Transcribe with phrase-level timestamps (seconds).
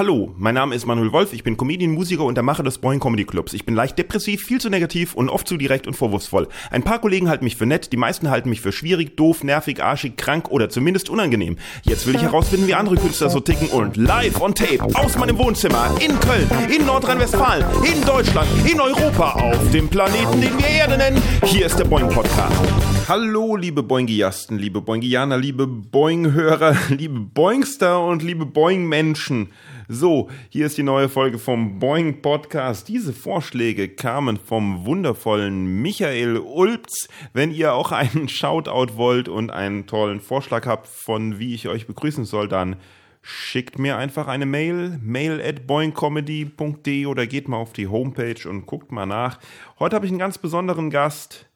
[0.00, 3.00] Hallo, mein Name ist Manuel Wolf, ich bin Comedian, Musiker und der Macher des Boing
[3.00, 3.52] Comedy Clubs.
[3.52, 6.48] Ich bin leicht depressiv, viel zu negativ und oft zu direkt und vorwurfsvoll.
[6.70, 9.82] Ein paar Kollegen halten mich für nett, die meisten halten mich für schwierig, doof, nervig,
[9.82, 11.58] arschig, krank oder zumindest unangenehm.
[11.82, 15.36] Jetzt will ich herausfinden, wie andere Künstler so ticken und live on tape aus meinem
[15.36, 20.96] Wohnzimmer in Köln, in Nordrhein-Westfalen, in Deutschland, in Europa, auf dem Planeten, den wir Erde
[20.96, 21.22] nennen.
[21.44, 22.56] Hier ist der Boing Podcast.
[23.06, 29.50] Hallo, liebe Boingiasten, liebe Boingianer, liebe Boing-Hörer, liebe Boingster und liebe Boing-Menschen.
[29.92, 32.86] So, hier ist die neue Folge vom Boing Podcast.
[32.86, 37.08] Diese Vorschläge kamen vom wundervollen Michael Ulps.
[37.32, 41.88] Wenn ihr auch einen Shoutout wollt und einen tollen Vorschlag habt, von wie ich euch
[41.88, 42.76] begrüßen soll, dann
[43.20, 48.66] schickt mir einfach eine Mail, mail at boingcomedy.de oder geht mal auf die Homepage und
[48.66, 49.40] guckt mal nach.
[49.80, 51.49] Heute habe ich einen ganz besonderen Gast.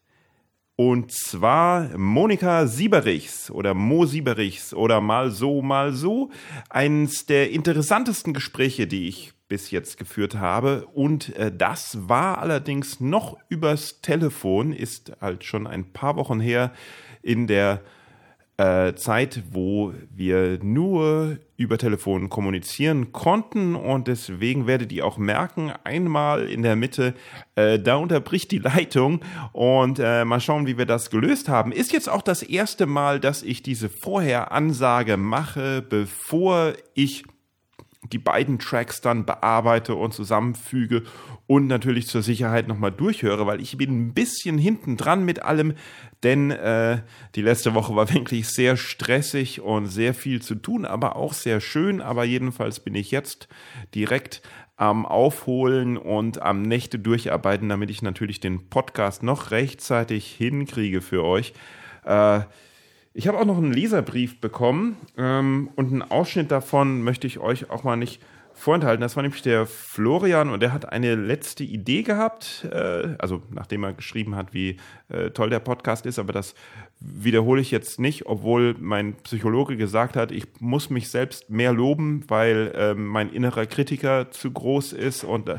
[0.76, 6.30] Und zwar Monika Sieberichs oder Mo Sieberichs oder mal so, mal so.
[6.68, 10.86] Eins der interessantesten Gespräche, die ich bis jetzt geführt habe.
[10.92, 16.72] Und äh, das war allerdings noch übers Telefon, ist halt schon ein paar Wochen her
[17.22, 17.80] in der
[18.56, 25.72] äh, Zeit, wo wir nur über Telefon kommunizieren konnten und deswegen werdet ihr auch merken,
[25.82, 27.14] einmal in der Mitte,
[27.56, 29.20] äh, da unterbricht die Leitung
[29.52, 31.72] und äh, mal schauen, wie wir das gelöst haben.
[31.72, 37.24] Ist jetzt auch das erste Mal, dass ich diese Vorheransage mache, bevor ich
[38.12, 41.02] die beiden Tracks dann bearbeite und zusammenfüge
[41.46, 45.74] und natürlich zur Sicherheit nochmal durchhöre, weil ich bin ein bisschen hinten dran mit allem,
[46.22, 47.02] denn äh,
[47.34, 51.60] die letzte Woche war wirklich sehr stressig und sehr viel zu tun, aber auch sehr
[51.60, 52.00] schön.
[52.00, 53.48] Aber jedenfalls bin ich jetzt
[53.94, 54.42] direkt
[54.76, 61.22] am Aufholen und am Nächte durcharbeiten, damit ich natürlich den Podcast noch rechtzeitig hinkriege für
[61.22, 61.52] euch.
[62.04, 62.40] Äh,
[63.14, 67.70] ich habe auch noch einen Leserbrief bekommen ähm, und einen Ausschnitt davon möchte ich euch
[67.70, 68.20] auch mal nicht
[68.54, 69.00] vorenthalten.
[69.00, 73.84] Das war nämlich der Florian und der hat eine letzte Idee gehabt, äh, also nachdem
[73.84, 76.54] er geschrieben hat, wie äh, toll der Podcast ist, aber das
[77.00, 82.24] wiederhole ich jetzt nicht, obwohl mein Psychologe gesagt hat, ich muss mich selbst mehr loben,
[82.28, 85.58] weil äh, mein innerer Kritiker zu groß ist und äh,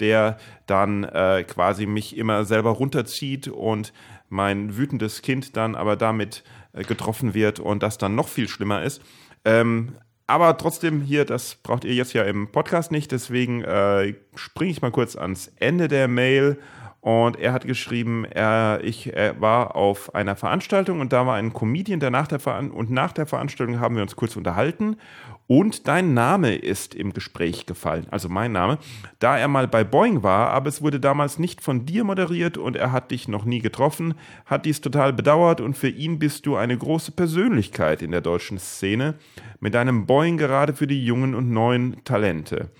[0.00, 3.92] der dann äh, quasi mich immer selber runterzieht und
[4.28, 6.42] mein wütendes Kind dann aber damit
[6.84, 9.02] getroffen wird und das dann noch viel schlimmer ist.
[9.44, 14.72] Ähm, aber trotzdem hier, das braucht ihr jetzt ja im Podcast nicht, deswegen äh, springe
[14.72, 16.58] ich mal kurz ans Ende der Mail.
[17.00, 21.52] Und er hat geschrieben, er, ich er war auf einer Veranstaltung und da war ein
[21.52, 22.40] Comedian, der nach der
[22.72, 24.96] und nach der Veranstaltung haben wir uns kurz unterhalten
[25.48, 28.78] und dein Name ist im Gespräch gefallen, also mein Name,
[29.20, 32.74] da er mal bei Boeing war, aber es wurde damals nicht von dir moderiert und
[32.74, 34.14] er hat dich noch nie getroffen,
[34.44, 38.58] hat dies total bedauert und für ihn bist du eine große Persönlichkeit in der deutschen
[38.58, 39.14] Szene
[39.60, 42.70] mit deinem Boeing gerade für die jungen und neuen Talente.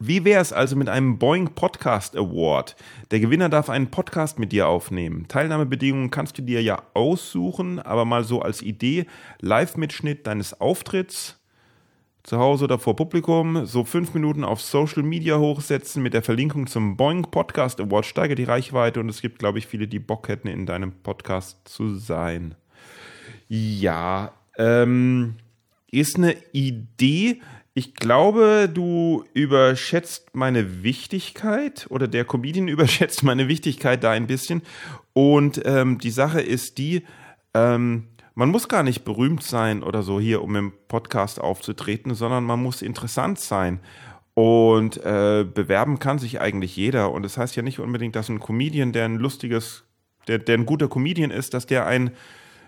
[0.00, 2.74] Wie wäre es also mit einem Boeing Podcast Award?
[3.12, 5.26] Der Gewinner darf einen Podcast mit dir aufnehmen.
[5.28, 9.06] Teilnahmebedingungen kannst du dir ja aussuchen, aber mal so als Idee,
[9.40, 11.40] Live-Mitschnitt deines Auftritts,
[12.24, 16.66] zu Hause oder vor Publikum, so fünf Minuten auf Social Media hochsetzen mit der Verlinkung
[16.66, 20.28] zum Boing Podcast Award, steigert die Reichweite und es gibt, glaube ich, viele, die Bock
[20.28, 22.54] hätten, in deinem Podcast zu sein.
[23.48, 25.36] Ja, ähm,
[25.90, 27.40] ist eine Idee.
[27.76, 34.62] Ich glaube, du überschätzt meine Wichtigkeit oder der Comedian überschätzt meine Wichtigkeit da ein bisschen.
[35.12, 37.02] Und ähm, die Sache ist die,
[37.52, 38.04] ähm,
[38.36, 42.62] man muss gar nicht berühmt sein oder so hier, um im Podcast aufzutreten, sondern man
[42.62, 43.80] muss interessant sein.
[44.34, 47.10] Und äh, bewerben kann sich eigentlich jeder.
[47.10, 49.84] Und das heißt ja nicht unbedingt, dass ein Comedian, der ein lustiges,
[50.28, 52.12] der, der ein guter Comedian ist, dass der ein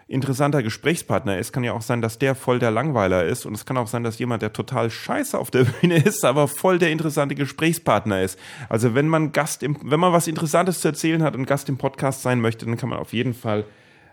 [0.09, 1.53] interessanter Gesprächspartner ist.
[1.53, 3.45] Kann ja auch sein, dass der voll der Langweiler ist.
[3.45, 6.49] Und es kann auch sein, dass jemand, der total scheiße auf der Bühne ist, aber
[6.49, 8.39] voll der interessante Gesprächspartner ist.
[8.69, 11.79] Also wenn man Gast im, wenn man was Interessantes zu erzählen hat und Gast im
[11.79, 13.65] Podcast sein möchte, dann kann man auf jeden Fall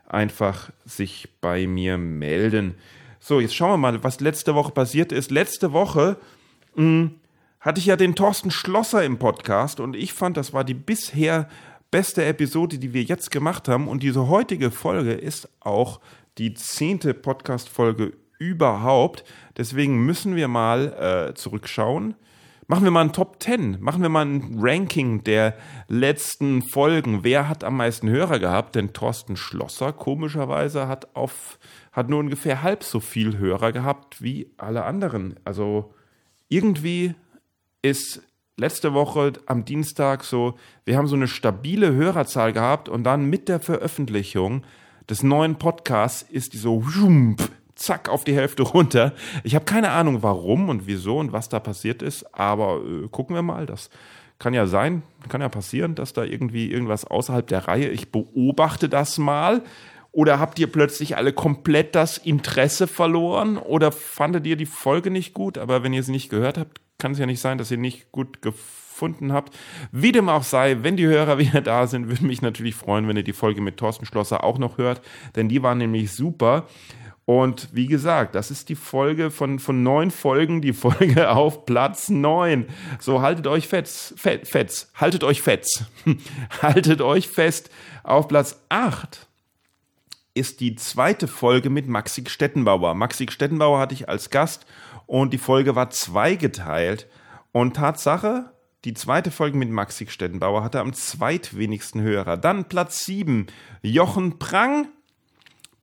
[0.08, 2.76] einfach sich bei mir melden.
[3.20, 5.32] So, jetzt schauen wir mal, was letzte Woche passiert ist.
[5.32, 6.18] Letzte Woche
[6.76, 7.12] mh, hm,
[7.60, 11.48] hatte ich ja den Thorsten Schlosser im Podcast und ich fand, das war die bisher
[11.94, 13.88] beste Episode, die wir jetzt gemacht haben.
[13.88, 16.02] Und diese heutige Folge ist auch
[16.40, 19.24] die zehnte Podcast-Folge überhaupt.
[19.58, 22.16] Deswegen müssen wir mal äh, zurückschauen.
[22.66, 23.78] Machen wir mal ein Top 10.
[23.80, 25.56] Machen wir mal ein Ranking der
[25.88, 27.24] letzten Folgen.
[27.24, 28.74] Wer hat am meisten Hörer gehabt?
[28.74, 31.60] Denn Thorsten Schlosser komischerweise hat auf,
[31.92, 35.40] hat nur ungefähr halb so viel Hörer gehabt wie alle anderen.
[35.44, 35.94] Also
[36.50, 37.14] irgendwie
[37.84, 38.24] ist
[38.58, 40.56] letzte Woche am Dienstag so,
[40.86, 44.64] wir haben so eine stabile Hörerzahl gehabt und dann mit der Veröffentlichung
[45.10, 46.84] des neuen Podcasts ist die so
[47.76, 49.14] zack, auf die Hälfte runter.
[49.44, 53.36] Ich habe keine Ahnung, warum und wieso und was da passiert ist, aber äh, gucken
[53.36, 53.66] wir mal.
[53.66, 53.90] Das
[54.40, 58.90] kann ja sein, kann ja passieren, dass da irgendwie irgendwas außerhalb der Reihe, ich beobachte
[58.90, 59.64] das mal.
[60.14, 63.58] Oder habt ihr plötzlich alle komplett das Interesse verloren?
[63.58, 65.58] Oder fandet ihr die Folge nicht gut?
[65.58, 68.12] Aber wenn ihr sie nicht gehört habt, kann es ja nicht sein, dass ihr nicht
[68.12, 69.58] gut gefunden habt.
[69.92, 73.18] Wie dem auch sei, wenn die Hörer wieder da sind, würde mich natürlich freuen, wenn
[73.18, 75.02] ihr die Folge mit Thorsten Schlosser auch noch hört,
[75.36, 76.68] denn die war nämlich super.
[77.26, 82.10] Und wie gesagt, das ist die Folge von, von neun Folgen, die Folge auf Platz
[82.10, 82.68] neun.
[83.00, 85.86] So haltet euch fetz, fetz, fetz haltet euch fetz,
[86.62, 87.72] haltet euch fest.
[88.04, 89.28] Auf Platz acht
[90.34, 92.94] ist die zweite Folge mit Maxi Stettenbauer.
[92.96, 94.66] Maxi Stettenbauer hatte ich als Gast
[95.06, 97.08] und die Folge war zweigeteilt.
[97.52, 98.52] Und Tatsache,
[98.86, 102.38] die zweite Folge mit Maxi Stettenbauer hatte am zweitwenigsten Hörer.
[102.38, 103.48] Dann Platz sieben
[103.82, 104.88] Jochen Prang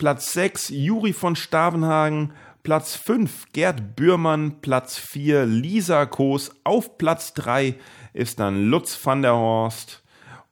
[0.00, 2.32] Platz 6 Juri von Stavenhagen,
[2.62, 7.74] Platz 5 Gerd Bührmann, Platz 4 Lisa Koos, auf Platz 3
[8.14, 10.02] ist dann Lutz van der Horst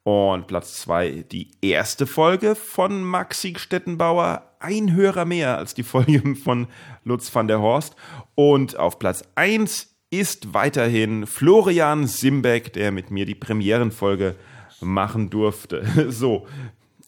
[0.08, 6.34] und Platz 2 die erste Folge von Maxi Stettenbauer, ein Hörer mehr als die Folge
[6.42, 6.66] von
[7.04, 7.94] Lutz van der Horst
[8.34, 14.36] und auf Platz 1 ist weiterhin Florian Simbeck, der mit mir die Premierenfolge
[14.80, 15.84] machen durfte.
[16.08, 16.46] So,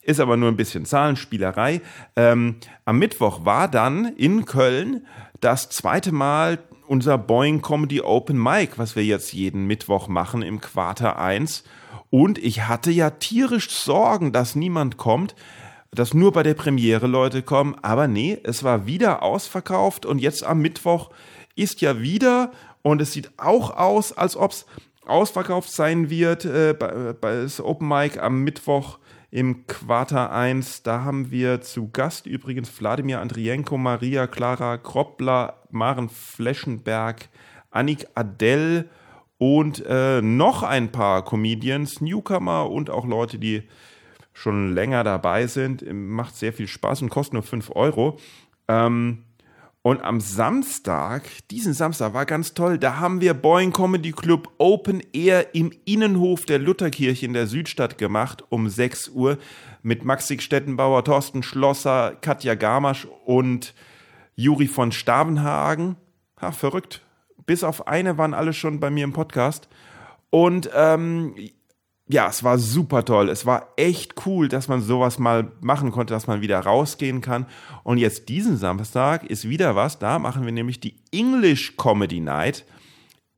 [0.03, 1.81] ist aber nur ein bisschen Zahlenspielerei.
[2.15, 5.07] Ähm, am Mittwoch war dann in Köln
[5.39, 10.61] das zweite Mal unser Boeing Comedy Open Mic, was wir jetzt jeden Mittwoch machen im
[10.61, 11.63] Quarter 1.
[12.11, 15.33] Und ich hatte ja tierisch Sorgen, dass niemand kommt,
[15.91, 17.75] dass nur bei der Premiere Leute kommen.
[17.81, 21.09] Aber nee, es war wieder ausverkauft und jetzt am Mittwoch
[21.55, 24.65] ist ja wieder und es sieht auch aus, als ob es
[25.05, 28.99] ausverkauft sein wird äh, bei, bei das Open Mic am Mittwoch
[29.31, 30.83] im Quarter 1.
[30.83, 37.29] Da haben wir zu Gast übrigens Wladimir Andrienko, Maria Clara Kroppler, Maren Fleschenberg,
[37.69, 38.89] Annik Adell
[39.41, 43.63] und äh, noch ein paar Comedians, Newcomer und auch Leute, die
[44.33, 45.83] schon länger dabei sind.
[45.91, 48.19] Macht sehr viel Spaß und kostet nur 5 Euro.
[48.67, 49.23] Ähm,
[49.81, 55.01] und am Samstag, diesen Samstag war ganz toll, da haben wir Boeing Comedy Club Open
[55.11, 59.39] Air im Innenhof der Lutherkirche in der Südstadt gemacht um 6 Uhr
[59.81, 63.73] mit Maxi Stettenbauer, Thorsten Schlosser, Katja Gamasch und
[64.35, 65.95] Juri von Stavenhagen.
[66.39, 67.01] Ha, verrückt.
[67.45, 69.67] Bis auf eine waren alle schon bei mir im Podcast.
[70.29, 71.35] Und ähm,
[72.07, 73.29] ja, es war super toll.
[73.29, 77.45] Es war echt cool, dass man sowas mal machen konnte, dass man wieder rausgehen kann.
[77.83, 79.99] Und jetzt diesen Samstag ist wieder was.
[79.99, 82.65] Da machen wir nämlich die English Comedy Night.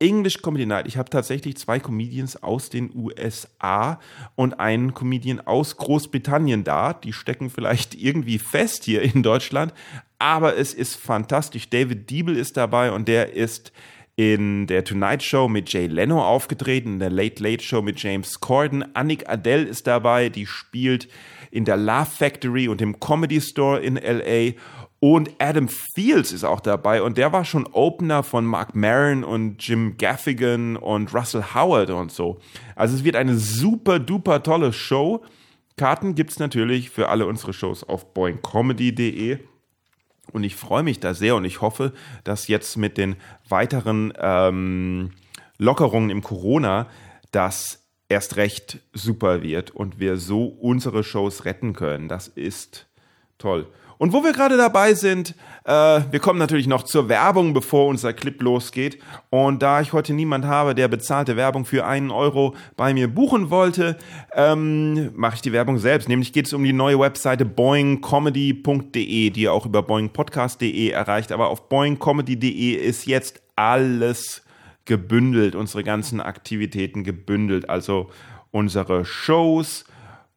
[0.00, 0.88] English Comedy Night.
[0.88, 4.00] Ich habe tatsächlich zwei Comedians aus den USA
[4.34, 6.92] und einen Comedian aus Großbritannien da.
[6.92, 9.72] Die stecken vielleicht irgendwie fest hier in Deutschland.
[10.18, 11.70] Aber es ist fantastisch.
[11.70, 13.72] David Diebel ist dabei und der ist
[14.16, 18.40] in der Tonight Show mit Jay Leno aufgetreten, in der Late Late Show mit James
[18.40, 18.94] Corden.
[18.94, 21.08] Annick Adele ist dabei, die spielt
[21.50, 24.52] in der Love Factory und im Comedy Store in LA.
[25.00, 29.62] Und Adam Fields ist auch dabei und der war schon Opener von Mark Maron und
[29.66, 32.38] Jim Gaffigan und Russell Howard und so.
[32.74, 35.22] Also es wird eine super duper tolle Show.
[35.76, 39.40] Karten gibt's natürlich für alle unsere Shows auf boingcomedy.de.
[40.34, 41.92] Und ich freue mich da sehr und ich hoffe,
[42.24, 43.14] dass jetzt mit den
[43.48, 45.12] weiteren ähm,
[45.58, 46.88] Lockerungen im Corona
[47.30, 52.08] das erst recht super wird und wir so unsere Shows retten können.
[52.08, 52.88] Das ist
[53.38, 53.68] toll.
[53.98, 55.34] Und wo wir gerade dabei sind,
[55.64, 58.98] äh, wir kommen natürlich noch zur Werbung, bevor unser Clip losgeht.
[59.30, 63.50] Und da ich heute niemand habe, der bezahlte Werbung für einen Euro bei mir buchen
[63.50, 63.96] wollte,
[64.34, 66.08] ähm, mache ich die Werbung selbst.
[66.08, 71.32] Nämlich geht es um die neue Webseite boingcomedy.de, die ihr auch über boingpodcast.de erreicht.
[71.32, 74.42] Aber auf boingcomedy.de ist jetzt alles
[74.84, 77.70] gebündelt, unsere ganzen Aktivitäten gebündelt.
[77.70, 78.10] Also
[78.50, 79.84] unsere Shows,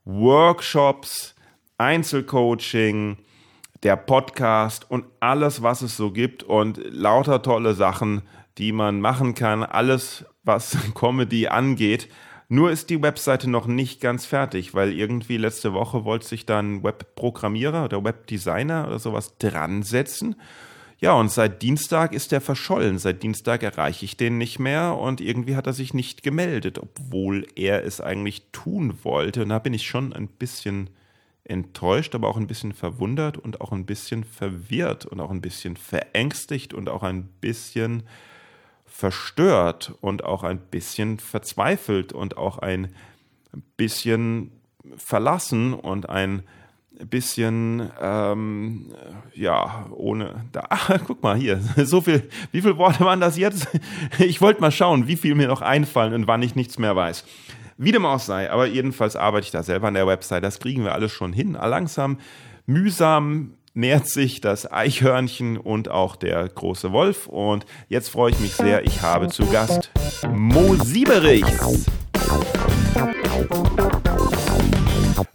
[0.05, 1.35] Workshops,
[1.77, 3.17] Einzelcoaching,
[3.83, 8.23] der Podcast und alles, was es so gibt und lauter tolle Sachen,
[8.57, 12.09] die man machen kann, alles, was Comedy angeht.
[12.49, 16.59] Nur ist die Webseite noch nicht ganz fertig, weil irgendwie letzte Woche wollte sich da
[16.59, 20.35] ein Webprogrammierer oder Webdesigner oder sowas dran setzen.
[20.99, 22.97] Ja, und seit Dienstag ist er verschollen.
[22.97, 27.45] Seit Dienstag erreiche ich den nicht mehr und irgendwie hat er sich nicht gemeldet, obwohl
[27.55, 29.43] er es eigentlich tun wollte.
[29.43, 30.89] Und da bin ich schon ein bisschen
[31.49, 35.77] enttäuscht, aber auch ein bisschen verwundert und auch ein bisschen verwirrt und auch ein bisschen
[35.77, 38.03] verängstigt und auch ein bisschen
[38.85, 42.93] verstört und auch ein bisschen verzweifelt und auch ein
[43.75, 44.51] bisschen
[44.97, 46.43] verlassen und ein
[47.05, 48.87] bisschen, ähm,
[49.35, 53.67] ja, ohne, da, ach, guck mal hier, so viel, wie viele Worte waren das jetzt?
[54.19, 57.23] Ich wollte mal schauen, wie viel mir noch einfallen und wann ich nichts mehr weiß.
[57.79, 60.83] Wie dem auch sei, aber jedenfalls arbeite ich da selber an der Website, das kriegen
[60.83, 62.17] wir alles schon hin, langsam,
[62.65, 67.27] mühsam, nähert sich das Eichhörnchen und auch der große Wolf.
[67.27, 69.91] Und jetzt freue ich mich sehr, ich habe zu Gast
[70.33, 71.85] Mo Sieberichs.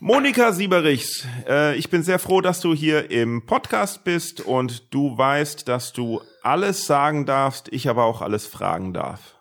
[0.00, 5.16] Monika Sieberichs, äh, ich bin sehr froh, dass du hier im Podcast bist und du
[5.16, 9.37] weißt, dass du alles sagen darfst, ich aber auch alles fragen darf.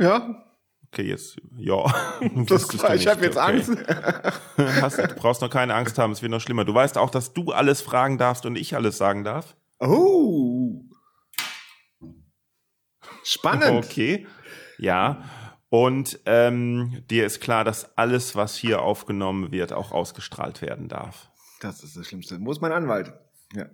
[0.00, 0.42] Ja.
[0.92, 1.84] Okay, jetzt, ja.
[2.46, 3.46] Das klar, ich habe jetzt okay.
[3.46, 3.70] Angst.
[4.82, 6.66] Hast, du brauchst noch keine Angst haben, es wird noch schlimmer.
[6.66, 9.56] Du weißt auch, dass du alles fragen darfst und ich alles sagen darf.
[9.80, 10.82] Oh.
[13.24, 13.86] Spannend.
[13.86, 14.26] Okay.
[14.76, 15.24] Ja.
[15.70, 21.30] Und ähm, dir ist klar, dass alles, was hier aufgenommen wird, auch ausgestrahlt werden darf.
[21.60, 22.38] Das ist das Schlimmste.
[22.42, 23.14] Wo ist mein Anwalt?
[23.54, 23.64] Ja.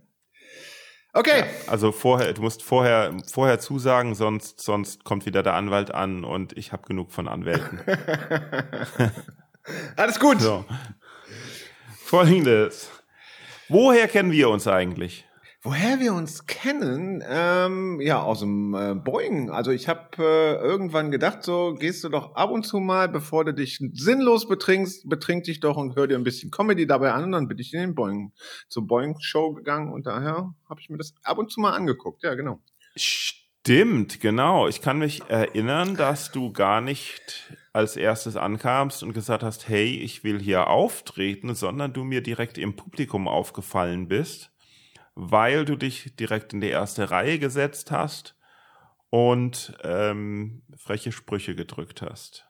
[1.14, 1.40] Okay.
[1.40, 6.24] Ja, also vorher, du musst vorher, vorher zusagen, sonst, sonst kommt wieder der Anwalt an
[6.24, 7.80] und ich habe genug von Anwälten.
[9.96, 10.40] Alles gut.
[10.40, 10.64] So.
[12.04, 12.90] Folgendes.
[13.68, 15.26] Woher kennen wir uns eigentlich?
[15.62, 17.20] Woher wir uns kennen?
[17.28, 19.50] Ähm, ja, aus dem äh, Boeing.
[19.50, 23.44] Also ich habe äh, irgendwann gedacht, so gehst du doch ab und zu mal, bevor
[23.44, 27.24] du dich sinnlos betrinkst, betrink dich doch und hör dir ein bisschen Comedy dabei an.
[27.24, 28.32] Und dann bin ich in den Boeing,
[28.68, 32.22] zur Boeing-Show gegangen und daher habe ich mir das ab und zu mal angeguckt.
[32.22, 32.62] Ja, genau.
[32.94, 34.68] Stimmt, genau.
[34.68, 39.88] Ich kann mich erinnern, dass du gar nicht als erstes ankamst und gesagt hast, hey,
[39.88, 44.52] ich will hier auftreten, sondern du mir direkt im Publikum aufgefallen bist
[45.20, 48.36] weil du dich direkt in die erste Reihe gesetzt hast
[49.10, 52.46] und ähm, freche Sprüche gedrückt hast.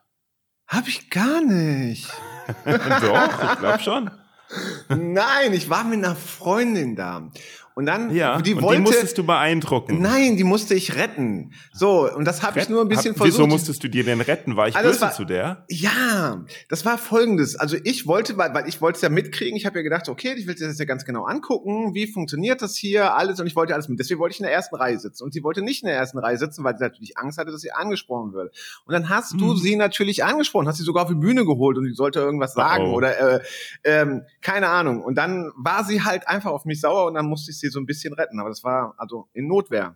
[0.66, 2.12] Hab ich gar nicht.
[2.66, 4.10] Doch, ich glaube schon.
[4.90, 7.30] Nein, ich war mit einer Freundin da.
[7.78, 10.02] Und dann, ja, die wollte, die musstest du beeindrucken.
[10.02, 11.52] Nein, die musste ich retten.
[11.72, 13.38] So, und das habe ich nur ein bisschen Hab, versucht.
[13.38, 14.56] Wieso musstest du dir denn retten?
[14.56, 15.64] War ich also böse war, zu der?
[15.70, 17.54] Ja, das war folgendes.
[17.54, 19.56] Also ich wollte, weil, weil ich wollte es ja mitkriegen.
[19.56, 21.94] Ich habe ja gedacht, okay, ich will das ja ganz genau angucken.
[21.94, 23.38] Wie funktioniert das hier alles?
[23.38, 24.00] Und ich wollte alles mit.
[24.00, 25.22] Deswegen wollte ich in der ersten Reihe sitzen.
[25.22, 27.60] Und sie wollte nicht in der ersten Reihe sitzen, weil sie natürlich Angst hatte, dass
[27.60, 28.56] sie angesprochen wird.
[28.86, 29.38] Und dann hast hm.
[29.38, 32.54] du sie natürlich angesprochen, hast sie sogar auf die Bühne geholt und sie sollte irgendwas
[32.54, 32.96] sagen oh.
[32.96, 33.40] oder äh,
[33.84, 35.00] ähm, keine Ahnung.
[35.00, 37.80] Und dann war sie halt einfach auf mich sauer und dann musste ich sie so
[37.80, 38.40] ein bisschen retten.
[38.40, 39.94] Aber das war also in Notwehr.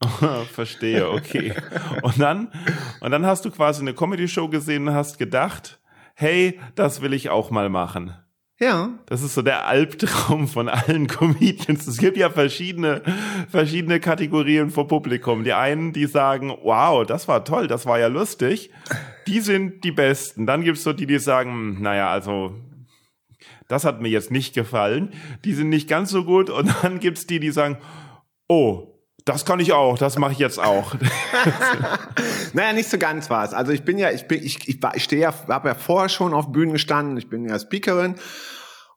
[0.52, 1.52] Verstehe, okay.
[2.02, 2.50] und dann,
[3.00, 5.78] und dann hast du quasi eine Comedy-Show gesehen und hast gedacht,
[6.14, 8.14] hey, das will ich auch mal machen.
[8.58, 8.90] Ja.
[9.06, 11.86] Das ist so der Albtraum von allen Comedians.
[11.86, 13.02] Es gibt ja verschiedene,
[13.48, 15.44] verschiedene Kategorien vor Publikum.
[15.44, 18.70] Die einen, die sagen, wow, das war toll, das war ja lustig.
[19.26, 20.46] Die sind die Besten.
[20.46, 22.54] Dann gibt's so die, die sagen, naja, also
[23.70, 25.12] das hat mir jetzt nicht gefallen.
[25.44, 26.50] Die sind nicht ganz so gut.
[26.50, 27.78] Und dann gibt's die, die sagen,
[28.48, 28.88] oh,
[29.24, 30.94] das kann ich auch, das mache ich jetzt auch.
[32.52, 33.54] naja, nicht so ganz was.
[33.54, 36.34] Also ich bin ja, ich bin, ich, ich, ich stehe ja, habe ja vorher schon
[36.34, 38.16] auf Bühnen gestanden, ich bin ja Speakerin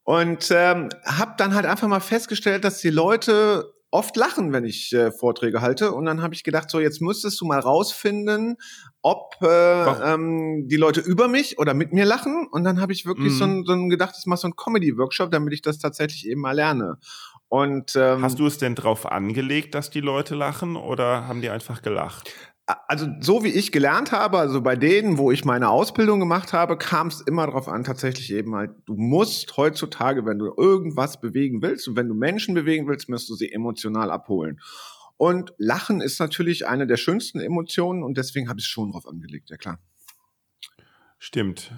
[0.04, 4.92] und ähm, habe dann halt einfach mal festgestellt, dass die Leute oft lachen, wenn ich
[4.94, 5.92] äh, Vorträge halte.
[5.92, 8.58] Und dann habe ich gedacht, so jetzt müsstest du mal rausfinden,
[9.04, 12.48] ob äh, ähm, die Leute über mich oder mit mir lachen.
[12.52, 13.38] Und dann habe ich wirklich mhm.
[13.38, 16.42] so, ein, so ein gedacht, ich mache so einen Comedy-Workshop, damit ich das tatsächlich eben
[16.42, 16.98] mal lerne.
[17.50, 21.52] Und ähm, hast du es denn drauf angelegt, dass die Leute lachen oder haben die
[21.52, 22.32] einfach gelacht?
[22.66, 26.78] Also so wie ich gelernt habe, also bei denen, wo ich meine Ausbildung gemacht habe,
[26.78, 31.62] kam es immer darauf an, tatsächlich eben halt, du musst heutzutage, wenn du irgendwas bewegen
[31.62, 34.62] willst und wenn du Menschen bewegen willst, musst du sie emotional abholen.
[35.18, 39.08] Und Lachen ist natürlich eine der schönsten Emotionen und deswegen habe ich es schon drauf
[39.08, 39.80] angelegt, ja klar.
[41.20, 41.72] Stimmt.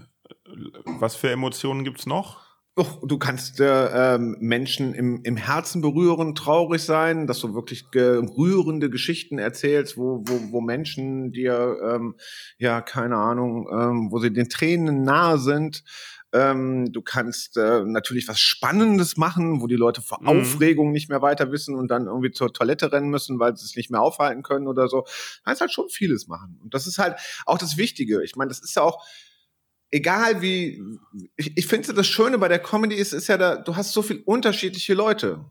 [0.85, 2.44] Was für Emotionen gibt's noch?
[2.77, 7.86] Oh, du kannst äh, ähm, Menschen im, im Herzen berühren, traurig sein, dass du wirklich
[7.94, 12.15] äh, rührende Geschichten erzählst, wo, wo, wo Menschen dir, ähm,
[12.58, 15.86] ja, keine Ahnung, ähm, wo sie den Tränen nahe sind.
[16.34, 20.27] Ähm, du kannst äh, natürlich was Spannendes machen, wo die Leute vor mhm.
[20.27, 23.77] Aufregung nicht mehr weiter wissen und dann irgendwie zur Toilette rennen müssen, weil sie es
[23.77, 25.03] nicht mehr aufhalten können oder so.
[25.03, 26.60] Du kannst halt schon vieles machen.
[26.62, 27.15] Und das ist halt
[27.46, 28.22] auch das Wichtige.
[28.22, 29.01] Ich meine, das ist ja auch
[29.95, 30.83] egal wie,
[31.37, 34.01] ich, ich finde das Schöne bei der Comedy ist, ist ja da, du hast so
[34.01, 35.45] viel unterschiedliche Leute.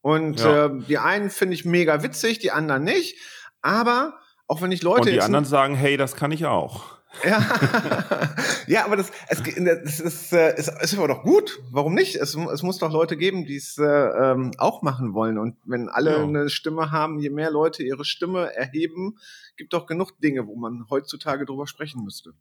[0.00, 0.66] Und ja.
[0.66, 3.18] äh, die einen finde ich mega witzig, die anderen nicht.
[3.60, 4.18] Aber
[4.48, 5.02] auch wenn ich Leute.
[5.02, 7.02] Und die anderen sagen, hey, das kann ich auch.
[7.22, 7.44] Ja,
[8.66, 11.60] ja aber das, es, das ist, äh, ist, ist aber doch gut.
[11.70, 12.16] Warum nicht?
[12.16, 15.36] Es, es muss doch Leute geben, die es äh, ähm, auch machen wollen.
[15.36, 16.22] Und wenn alle ja.
[16.22, 19.18] eine Stimme haben, je mehr Leute ihre Stimme erheben,
[19.58, 22.32] gibt doch genug Dinge, wo man heutzutage drüber sprechen müsste.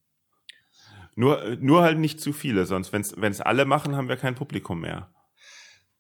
[1.16, 4.82] Nur, nur halt nicht zu viele, sonst, wenn es alle machen, haben wir kein Publikum
[4.82, 5.10] mehr.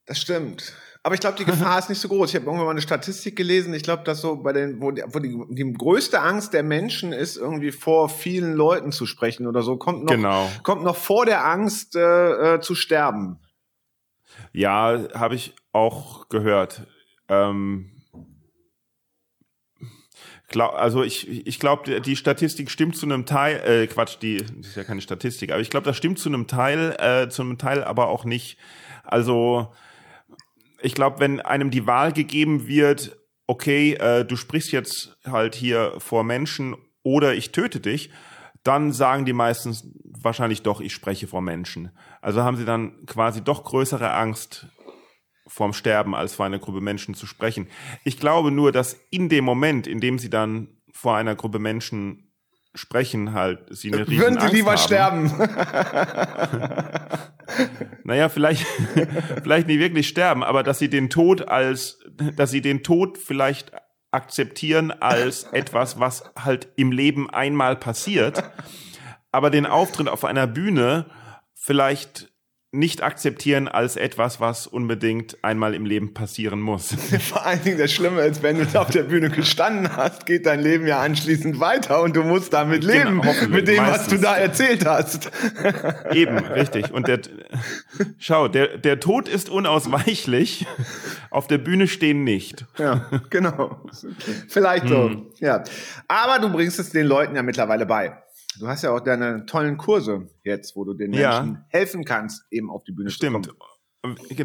[0.05, 0.73] Das stimmt.
[1.03, 2.29] Aber ich glaube, die Gefahr ist nicht so groß.
[2.29, 3.73] Ich habe irgendwann mal eine Statistik gelesen.
[3.73, 7.11] Ich glaube, dass so bei den, wo, die, wo die, die größte Angst der Menschen
[7.11, 10.49] ist, irgendwie vor vielen Leuten zu sprechen oder so, kommt noch, genau.
[10.63, 13.39] kommt noch vor der Angst äh, äh, zu sterben.
[14.53, 16.87] Ja, habe ich auch gehört.
[17.27, 18.00] Ähm,
[20.51, 24.67] glaub, also ich, ich glaube, die Statistik stimmt zu einem Teil, äh, Quatsch, die das
[24.67, 27.57] ist ja keine Statistik, aber ich glaube, das stimmt zu einem Teil, äh, zu einem
[27.57, 28.57] Teil aber auch nicht.
[29.03, 29.73] Also
[30.81, 33.17] ich glaube, wenn einem die Wahl gegeben wird,
[33.47, 38.11] okay, äh, du sprichst jetzt halt hier vor Menschen oder ich töte dich,
[38.63, 41.91] dann sagen die meistens wahrscheinlich doch, ich spreche vor Menschen.
[42.21, 44.67] Also haben sie dann quasi doch größere Angst
[45.51, 47.67] vorm Sterben, als vor einer Gruppe Menschen zu sprechen.
[48.03, 52.31] Ich glaube nur, dass in dem Moment, in dem sie dann vor einer Gruppe Menschen
[52.73, 55.29] sprechen, halt sie eine riesen Würden sie Angst lieber haben.
[55.29, 55.49] sterben?
[58.03, 58.65] Naja, vielleicht,
[59.43, 61.99] vielleicht nicht wirklich sterben, aber dass sie den Tod als,
[62.35, 63.73] dass sie den Tod vielleicht
[64.11, 68.43] akzeptieren als etwas, was halt im Leben einmal passiert,
[69.31, 71.07] aber den Auftritt auf einer Bühne
[71.53, 72.30] vielleicht
[72.73, 76.95] nicht akzeptieren als etwas, was unbedingt einmal im Leben passieren muss.
[77.29, 80.45] Vor allen Dingen das Schlimme ist, wenn du da auf der Bühne gestanden hast, geht
[80.45, 84.13] dein Leben ja anschließend weiter und du musst damit leben, Genau, mit dem, was meistens.
[84.13, 85.29] du da erzählt hast.
[86.13, 86.91] Eben, richtig.
[86.91, 87.19] Und der,
[88.19, 90.65] schau, der, der Tod ist unausweichlich.
[91.29, 92.65] Auf der Bühne stehen nicht.
[92.77, 93.81] Ja, genau.
[94.47, 95.09] Vielleicht so.
[95.09, 95.25] Hm.
[95.39, 95.63] Ja.
[96.07, 98.13] Aber du bringst es den Leuten ja mittlerweile bei.
[98.61, 101.41] Du hast ja auch deine tollen Kurse jetzt, wo du den Ja.
[101.41, 103.47] Menschen helfen kannst, eben auf die Bühne Stimmt.
[103.47, 103.53] zu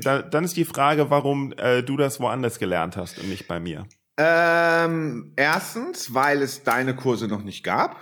[0.00, 3.61] Da- Dann ist die Frage, warum äh, du das woanders gelernt hast und nicht bei
[3.61, 3.78] mir.
[3.80, 3.90] kommen.
[4.18, 8.00] Ähm, erstens, weil es deine Kurse noch nicht gab.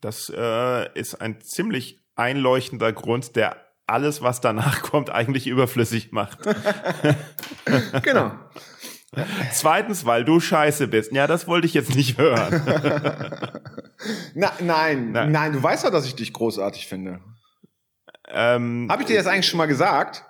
[0.00, 3.56] Das äh, ist ein ziemlich einleuchtender Grund, der
[3.88, 6.38] alles, was danach kommt, eigentlich überflüssig macht.
[8.02, 8.30] Genau.
[9.52, 11.12] Zweitens, weil du scheiße bist.
[11.12, 12.62] Ja, das wollte ich jetzt nicht hören.
[14.34, 15.32] Na, nein, Nein.
[15.32, 17.20] nein, du weißt doch, dass ich dich großartig finde.
[18.28, 20.24] ähm, Habe ich dir das eigentlich schon mal gesagt?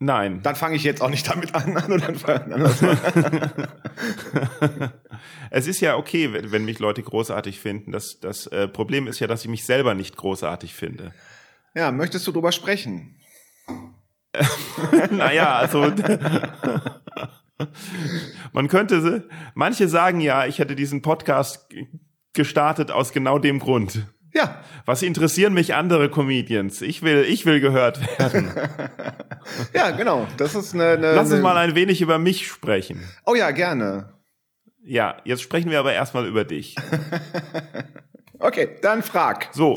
[0.00, 0.42] nein.
[0.42, 1.76] Dann fange ich jetzt auch nicht damit an.
[1.78, 2.70] an
[5.50, 7.90] es ist ja okay, wenn, wenn mich Leute großartig finden.
[7.90, 11.12] Das, das äh, Problem ist ja, dass ich mich selber nicht großartig finde.
[11.74, 13.16] ja, möchtest du drüber sprechen?
[15.10, 15.90] naja, also
[18.52, 21.68] man könnte, manche sagen ja, ich hätte diesen Podcast
[22.32, 24.06] gestartet aus genau dem Grund.
[24.34, 26.82] Ja, Was interessieren mich andere Comedians?
[26.82, 28.50] Ich will, ich will gehört werden.
[29.74, 30.26] ja, genau.
[30.38, 30.94] Das ist eine.
[30.94, 33.00] eine Lass uns mal ein wenig über mich sprechen.
[33.26, 34.12] Oh ja, gerne.
[34.82, 36.74] Ja, jetzt sprechen wir aber erstmal über dich.
[38.40, 39.48] Okay, dann frag.
[39.52, 39.74] So,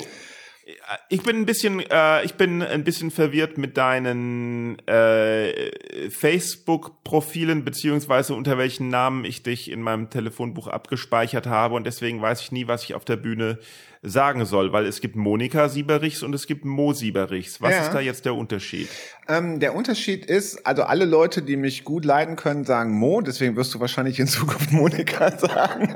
[1.10, 8.34] ich bin ein bisschen, äh, ich bin ein bisschen verwirrt mit deinen äh, Facebook-Profilen beziehungsweise
[8.34, 12.67] unter welchen Namen ich dich in meinem Telefonbuch abgespeichert habe und deswegen weiß ich nie,
[12.67, 13.60] was ich auf der Bühne
[14.02, 17.62] sagen soll, weil es gibt Monika Sieberichs und es gibt Mo Sieberichs.
[17.62, 17.82] Was Ja.
[17.84, 18.88] ist da jetzt der Unterschied?
[19.28, 23.56] Ähm, der Unterschied ist, also alle Leute, die mich gut leiden können, sagen Mo, deswegen
[23.56, 25.96] wirst du wahrscheinlich in Zukunft Monika sagen.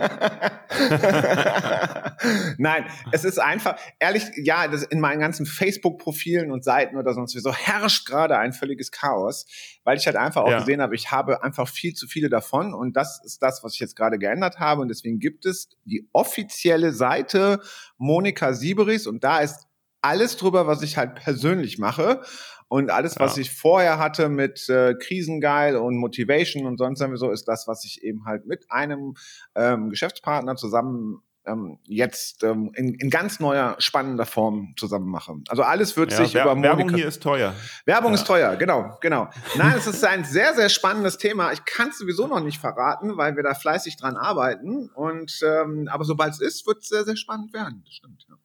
[2.58, 7.36] Nein, es ist einfach, ehrlich, ja, das in meinen ganzen Facebook-Profilen und Seiten oder sonst
[7.36, 9.46] wie so herrscht gerade ein völliges Chaos,
[9.84, 10.60] weil ich halt einfach auch Ja.
[10.60, 13.80] gesehen habe, ich habe einfach viel zu viele davon und das ist das, was ich
[13.80, 17.60] jetzt gerade geändert habe und deswegen gibt es die offizielle Seite
[17.98, 19.68] Monika Sieberichs und da ist
[20.02, 22.22] alles drüber, was ich halt persönlich mache.
[22.68, 23.42] Und alles, was Ja.
[23.42, 28.02] ich vorher hatte mit äh, Krisengeil und Motivation und sonst so, ist das, was ich
[28.02, 29.16] eben halt mit einem
[29.56, 35.34] ähm, Geschäftspartner zusammen ähm, jetzt ähm, in, in ganz neuer, spannender Form zusammen mache.
[35.48, 36.78] Also alles wird Ja, sich Wer über Monika...
[36.78, 37.54] Werbung hier ist teuer.
[37.86, 38.16] Werbung Ja.
[38.16, 39.30] ist teuer, genau, genau.
[39.56, 41.52] Nein, es ist ein sehr, sehr spannendes Thema.
[41.52, 44.90] Ich kann es sowieso noch nicht verraten, weil wir da fleißig dran arbeiten.
[44.90, 47.82] Und ähm, aber sobald es ist, wird es sehr, sehr spannend werden.
[47.86, 48.26] Das stimmt.
[48.30, 48.36] Ja.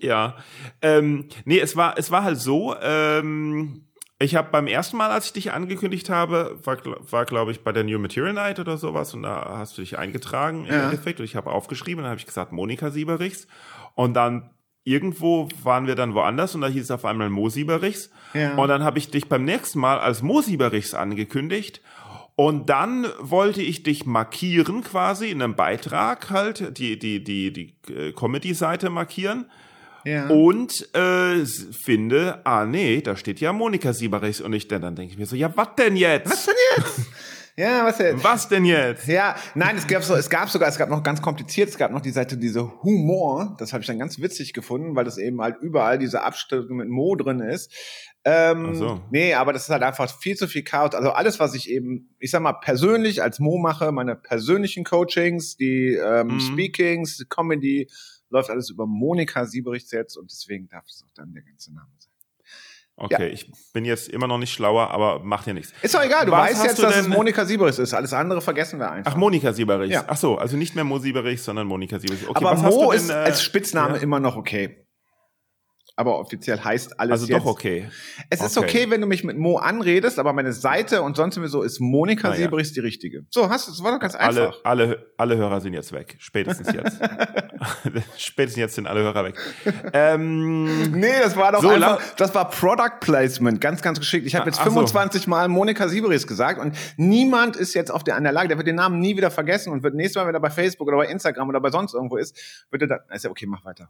[0.00, 0.36] Ja,
[0.80, 3.87] ähm, nee, es war, es war halt so, ähm,
[4.20, 6.76] ich habe beim ersten Mal, als ich dich angekündigt habe, war,
[7.10, 9.98] war glaube ich, bei der New Material Night oder sowas und da hast du dich
[9.98, 10.84] eingetragen im Ja.
[10.84, 13.46] Endeffekt und ich habe aufgeschrieben und dann habe ich gesagt, Monika Sieberichs
[13.94, 14.50] und dann
[14.84, 18.54] irgendwo waren wir dann woanders und da hieß es auf einmal Mo Sieberichs Ja.
[18.56, 21.80] und dann habe ich dich beim nächsten Mal als Mo Sieberichs angekündigt
[22.34, 27.74] und dann wollte ich dich markieren quasi in einem Beitrag halt, die, die, die, die
[27.92, 29.50] äh, Comedy-Seite markieren.
[30.08, 30.28] Ja.
[30.28, 31.44] Und äh,
[31.84, 35.26] finde, ah nee, da steht ja Monika Sieberichs und ich dann, dann denke ich mir
[35.26, 36.30] so, ja, was denn jetzt?
[36.30, 37.00] Was denn jetzt?
[37.58, 38.22] Ja, was jetzt?
[38.22, 39.08] Was denn jetzt?
[39.08, 41.90] Ja, nein, es gab so, es gab sogar, es gab noch ganz kompliziert, es gab
[41.90, 45.40] noch die Seite, diese Humor, das habe ich dann ganz witzig gefunden, weil das eben
[45.40, 47.72] halt überall diese Abstellung mit Mo drin ist.
[48.24, 49.00] Ähm, so.
[49.10, 50.94] Nee, aber das ist halt einfach viel zu viel Chaos.
[50.94, 55.56] Also alles, was ich eben, ich sag mal, persönlich als Mo mache, meine persönlichen Coachings,
[55.56, 56.40] die ähm, Mhm.
[56.40, 57.88] Speakings, Comedy,
[58.30, 61.90] läuft alles über Monika Sieberichts jetzt und deswegen darf es auch dann der ganze Name
[61.98, 62.12] sein.
[63.00, 65.72] Okay, ich bin jetzt immer noch nicht schlauer, aber macht ja nichts.
[65.82, 67.94] Ist doch egal, du Was weißt jetzt, du dass es Monika Sieberichts ist.
[67.94, 69.12] Alles andere vergessen wir einfach.
[69.12, 69.94] Ach, Monika Sieberichs.
[69.94, 70.04] Ja.
[70.08, 72.26] Ach so, also nicht mehr Mo Sieberichs, sondern Monika Sieberichs.
[72.26, 74.02] Okay, aber Mo denn, ist äh, als Spitzname ja.
[74.02, 74.87] immer noch okay.
[75.98, 77.40] Aber offiziell heißt alles Also jetzt.
[77.40, 77.88] doch okay.
[78.30, 78.66] Es ist Okay.
[78.84, 82.28] okay, wenn du mich mit Mo anredest, aber meine Seite und sonst sowieso ist Monika
[82.28, 82.36] Ah, ja.
[82.42, 83.26] Sieberichs die richtige.
[83.30, 84.60] So, hast du, das war doch ganz Alle, einfach.
[84.62, 86.14] alle, alle Hörer sind jetzt weg.
[86.20, 87.00] Spätestens jetzt.
[88.16, 89.34] Spätestens jetzt sind alle Hörer weg.
[89.92, 94.24] Ähm, Nee, das war doch So, einfach, das war Product Placement, ganz, ganz geschickt.
[94.24, 94.70] Ich habe jetzt Ach so.
[94.70, 98.56] 25 Mal Monika Sieberis gesagt und niemand ist jetzt auf der, an der Lage, der
[98.56, 100.98] wird den Namen nie wieder vergessen und wird nächstes Mal, wenn er bei Facebook oder
[100.98, 102.36] bei Instagram oder bei sonst irgendwo ist,
[102.70, 103.88] wird er da, ist ja okay, mach weiter.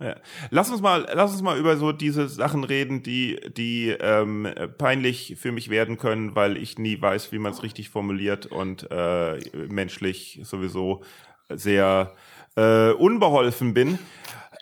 [0.00, 0.16] Ja.
[0.48, 5.36] Lass uns mal, lass uns mal über so diese Sachen reden, die, die ähm, peinlich
[5.38, 9.38] für mich werden können, weil ich nie weiß, wie man es richtig formuliert und äh,
[9.68, 11.02] menschlich sowieso
[11.50, 12.14] sehr
[12.56, 13.98] äh, unbeholfen bin.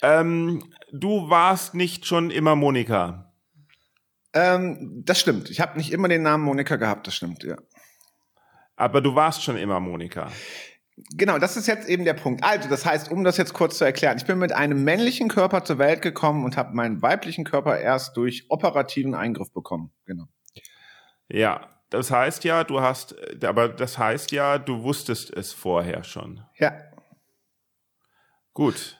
[0.02, 3.32] Ähm, du warst nicht schon immer Monika.
[4.32, 5.50] Ähm, das stimmt.
[5.50, 7.56] Ich habe nicht immer den Namen Monika gehabt, das stimmt, ja.
[8.74, 10.30] Aber du warst schon immer Monika.
[11.14, 12.42] Genau, das ist jetzt eben der Punkt.
[12.42, 15.64] Also, das heißt, um das jetzt kurz zu erklären, ich bin mit einem männlichen Körper
[15.64, 19.92] zur Welt gekommen und habe meinen weiblichen Körper erst durch operativen Eingriff bekommen.
[20.06, 20.24] Genau.
[21.28, 26.42] Ja, das heißt ja, du hast, aber das heißt ja, du wusstest es vorher schon.
[26.58, 26.72] Ja.
[28.52, 28.97] Gut.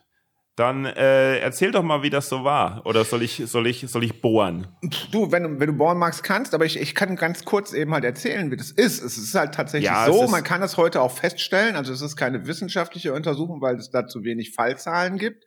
[0.59, 2.85] Dann äh, erzähl doch mal, wie das so war.
[2.85, 4.67] Oder soll ich, soll ich, soll ich bohren?
[5.13, 7.95] Du, wenn du, wenn du bohren magst, kannst, aber ich, ich kann ganz kurz eben
[7.95, 9.01] halt erzählen, wie das ist.
[9.01, 12.17] Es ist halt tatsächlich Ja, so, man kann das heute auch feststellen, also es ist
[12.17, 15.45] keine wissenschaftliche Untersuchung, weil es da zu wenig Fallzahlen gibt,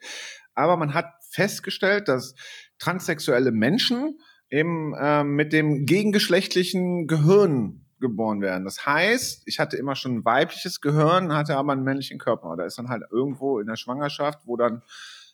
[0.56, 2.34] aber man hat festgestellt, dass
[2.80, 4.18] transsexuelle Menschen
[4.50, 8.66] eben ähm, mit dem gegengeschlechtlichen Gehirn geboren werden.
[8.66, 12.56] Das heißt, ich hatte immer schon ein weibliches Gehirn, hatte aber einen männlichen Körper.
[12.58, 14.82] Da ist dann halt irgendwo in der Schwangerschaft, wo dann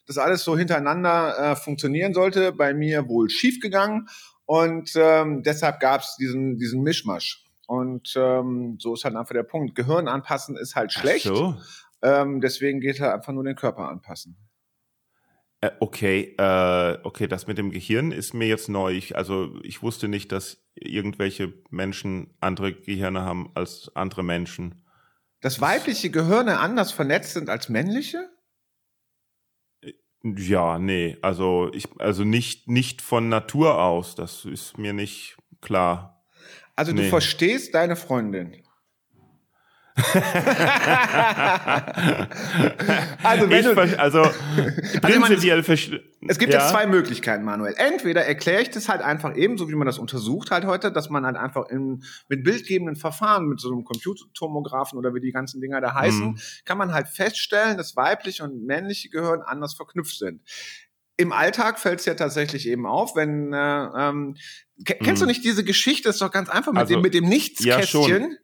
[0.06, 4.08] das alles so hintereinander äh, funktionieren sollte, bei mir wohl schiefgegangen
[4.48, 7.44] und ähm, deshalb gab es diesen, diesen Mischmasch.
[7.68, 9.76] Und ähm, so ist halt einfach der Punkt.
[9.76, 11.58] Gehirn anpassen ist halt schlecht, so.
[12.02, 14.38] ähm, deswegen geht halt einfach nur den Körper anpassen.
[15.62, 18.94] Äh, okay, äh, okay, das mit dem Gehirn ist mir jetzt neu.
[18.94, 24.86] Ich, also ich wusste nicht, dass irgendwelche Menschen andere Gehirne haben als andere Menschen.
[25.42, 28.30] Dass weibliche Gehirne anders vernetzt sind als männliche?
[30.24, 34.16] Ja, nee, also ich, also nicht, nicht von Natur aus.
[34.16, 36.26] Das ist mir nicht klar.
[36.76, 37.10] Also du Nee.
[37.10, 38.64] verstehst deine Freundin.
[43.24, 44.22] also wenn ich, du, ver- also
[45.02, 47.74] prinzipiell verste- Es gibt ja, jetzt zwei Möglichkeiten, Manuel.
[47.78, 51.10] Entweder erkläre ich das halt einfach eben, so wie man das untersucht halt heute, dass
[51.10, 55.62] man halt einfach in, mit bildgebenden Verfahren, mit so einem Computertomographen oder wie die ganzen
[55.62, 56.38] Dinger da heißen, Mhm.
[56.66, 60.42] kann man halt feststellen, dass weibliche und männliche Gehirn anders verknüpft sind.
[61.20, 64.36] Im Alltag fällt es ja tatsächlich eben auf, wenn äh, ähm,
[64.86, 65.30] ke- kennst du Mhm.
[65.30, 66.10] nicht diese Geschichte?
[66.10, 68.04] ist doch ganz einfach mit Also, dem mit dem ja, Nichtskästchen.
[68.22, 68.38] schon.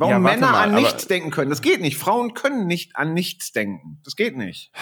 [0.00, 1.50] Warum Ja, Männer mal, an nichts denken können.
[1.50, 1.98] Das geht nicht.
[1.98, 4.00] Frauen können nicht an nichts denken.
[4.02, 4.72] Das geht nicht.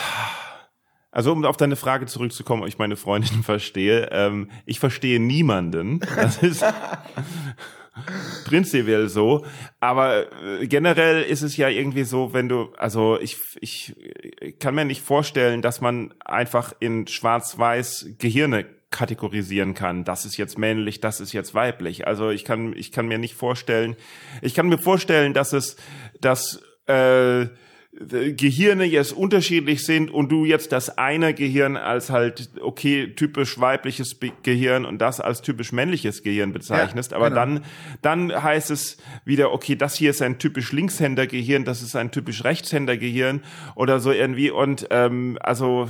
[1.11, 4.11] Also um auf deine Frage zurückzukommen, ob ich meine Freundin verstehe.
[4.13, 5.99] Ähm, ich verstehe niemanden.
[6.15, 6.65] Das ist
[8.45, 9.45] prinzipiell so.
[9.81, 13.97] Aber äh, generell ist es ja irgendwie so, wenn du, also ich, ich
[14.61, 20.05] kann mir nicht vorstellen, dass man einfach in schwarz-weiß Gehirne kategorisieren kann.
[20.05, 22.07] Das ist jetzt männlich, das ist jetzt weiblich.
[22.07, 23.97] Also ich kann, ich kann mir nicht vorstellen,
[24.41, 25.77] ich kann mir vorstellen, dass es,
[26.21, 27.47] dass äh,
[28.01, 34.21] Gehirne jetzt unterschiedlich sind und du jetzt das eine Gehirn als halt okay typisch weibliches
[34.45, 37.41] Gehirn und das als typisch männliches Gehirn bezeichnest, Ja, aber genau.
[37.41, 37.65] dann
[38.03, 42.13] dann heißt es wieder okay, das hier ist ein typisch Linkshänder Gehirn, das ist ein
[42.13, 43.43] typisch Rechtshänder Gehirn
[43.75, 45.89] oder so irgendwie und ähm, also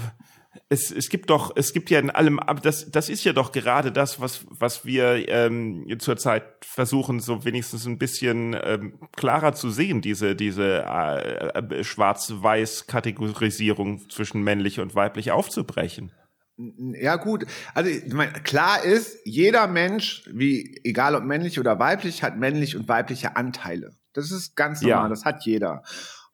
[0.70, 3.52] es, es gibt doch, es gibt ja in allem, aber das, das ist ja doch
[3.52, 9.70] gerade das, was, was wir ähm, zurzeit versuchen, so wenigstens ein bisschen ähm, klarer zu
[9.70, 16.12] sehen, diese, diese äh, äh, Schwarz-Weiß-Kategorisierung zwischen männlich und weiblich aufzubrechen.
[16.58, 17.46] Ja, gut.
[17.72, 22.74] Also, ich meine, klar ist, jeder Mensch, wie, egal ob männlich oder weiblich, hat männlich
[22.76, 23.92] und weibliche Anteile.
[24.12, 24.96] Das ist ganz Ja.
[24.96, 25.84] normal, das hat jeder.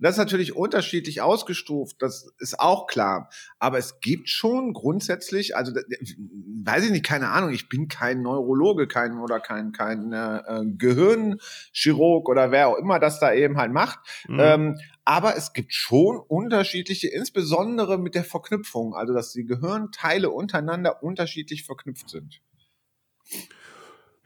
[0.05, 3.31] Das ist natürlich unterschiedlich ausgestuft, das ist auch klar.
[3.59, 8.87] Aber es gibt schon grundsätzlich, also weiß ich nicht, keine Ahnung, ich bin kein Neurologe,
[8.87, 10.43] kein oder kein, kein äh,
[10.77, 13.99] Gehirnchirurg oder wer auch immer das da eben halt macht.
[14.29, 14.41] Mhm.
[14.41, 21.03] Ähm, aber es gibt schon unterschiedliche, insbesondere mit der Verknüpfung, also dass die Gehirnteile untereinander
[21.03, 22.43] unterschiedlich verknüpft sind.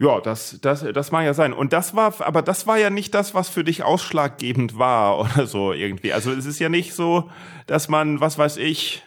[0.00, 1.52] Ja, das, das, das mag ja sein.
[1.52, 5.46] Und das war, aber das war ja nicht das, was für dich ausschlaggebend war oder
[5.46, 6.12] so irgendwie.
[6.12, 7.30] Also es ist ja nicht so,
[7.66, 9.02] dass man, was weiß ich,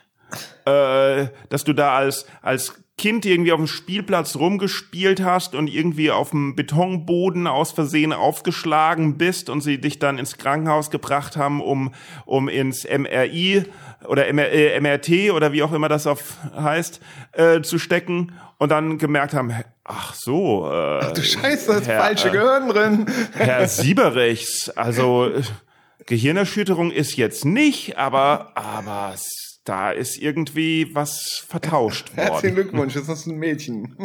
[0.66, 6.12] äh, dass du da als, als Kind irgendwie auf dem Spielplatz rumgespielt hast und irgendwie
[6.12, 11.62] auf dem Betonboden aus Versehen aufgeschlagen bist und sie dich dann ins Krankenhaus gebracht haben,
[11.62, 11.94] um,
[12.26, 13.66] um ins MRI
[14.08, 17.02] oder MR, äh, MRT oder wie auch immer das auf heißt,
[17.34, 20.70] äh, zu stecken und dann gemerkt haben, ach so.
[20.72, 23.06] Äh, ach du Scheiße, das Herr, falsche äh, Gehirn drin.
[23.34, 25.32] Herr Sieberichs, also
[26.06, 29.16] Gehirnerschütterung ist jetzt nicht, aber, aber
[29.64, 32.30] da ist irgendwie was vertauscht worden.
[32.32, 33.96] Herzlichen Glückwunsch, ist das ein Mädchen?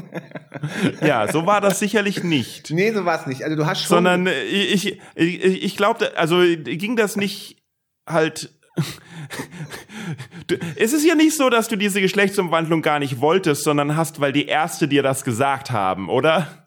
[1.01, 2.71] ja, so war das sicherlich nicht.
[2.77, 3.43] Nee, so war es nicht.
[3.43, 3.89] Also du hast schon.
[3.89, 7.63] Sondern ich, ich, ich glaube, also ging das nicht
[8.07, 8.51] halt
[10.77, 14.33] es ist ja nicht so, dass du diese Geschlechtsumwandlung gar nicht wolltest, sondern hast, weil
[14.33, 16.66] die Ärzte dir das gesagt haben, oder?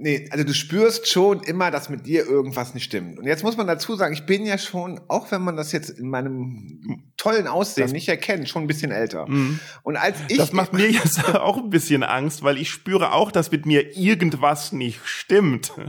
[0.00, 3.18] Nee, also du spürst schon immer, dass mit dir irgendwas nicht stimmt.
[3.18, 5.90] Und jetzt muss man dazu sagen, ich bin ja schon, auch wenn man das jetzt
[5.90, 9.28] in meinem tollen Aussehen das nicht erkennt, schon ein bisschen älter.
[9.28, 9.58] Mhm.
[9.82, 10.36] Und als ich.
[10.36, 13.96] Das macht mir jetzt auch ein bisschen Angst, weil ich spüre auch, dass mit mir
[13.96, 15.72] irgendwas nicht stimmt.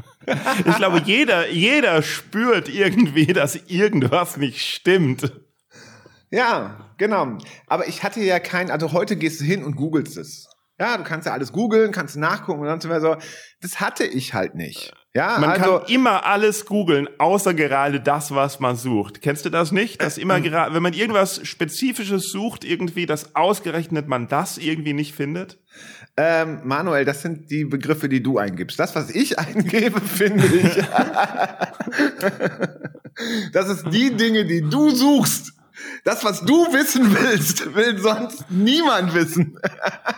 [0.67, 5.31] Ich glaube, jeder, jeder spürt irgendwie, dass irgendwas nicht stimmt.
[6.29, 7.39] Ja, genau.
[7.65, 10.47] Aber ich hatte ja kein, also heute gehst du hin und googelst es.
[10.79, 13.17] Ja, du kannst ja alles googeln, kannst nachgucken und dann so.
[13.61, 14.93] Das hatte ich halt nicht.
[15.13, 19.21] Ja, man also, kann immer alles googeln, außer gerade das, was man sucht.
[19.21, 20.01] Kennst du das nicht?
[20.01, 25.15] Dass immer gerade, wenn man irgendwas Spezifisches sucht, irgendwie, dass ausgerechnet man das irgendwie nicht
[25.15, 25.57] findet?
[26.15, 28.79] Ähm, Manuel, das sind die Begriffe, die du eingibst.
[28.79, 30.75] Das, was ich eingebe, finde ich.
[33.51, 35.53] das ist die Dinge, die du suchst.
[36.03, 39.59] Das, was du wissen willst, will sonst niemand wissen.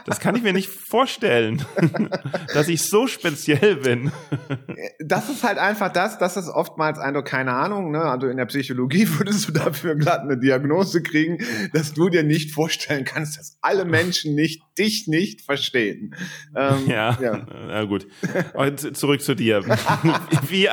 [0.05, 1.65] Das kann ich mir nicht vorstellen,
[2.53, 4.11] dass ich so speziell bin.
[4.99, 8.01] Das ist halt einfach das, das ist oftmals eine, keine Ahnung, ne?
[8.01, 11.39] also in der Psychologie würdest du dafür glatt eine Diagnose kriegen,
[11.73, 16.15] dass du dir nicht vorstellen kannst, dass alle Menschen nicht, dich nicht verstehen.
[16.55, 18.07] Ähm, ja, ja, na gut.
[18.53, 19.61] Und zurück zu dir.
[20.47, 20.67] Wie,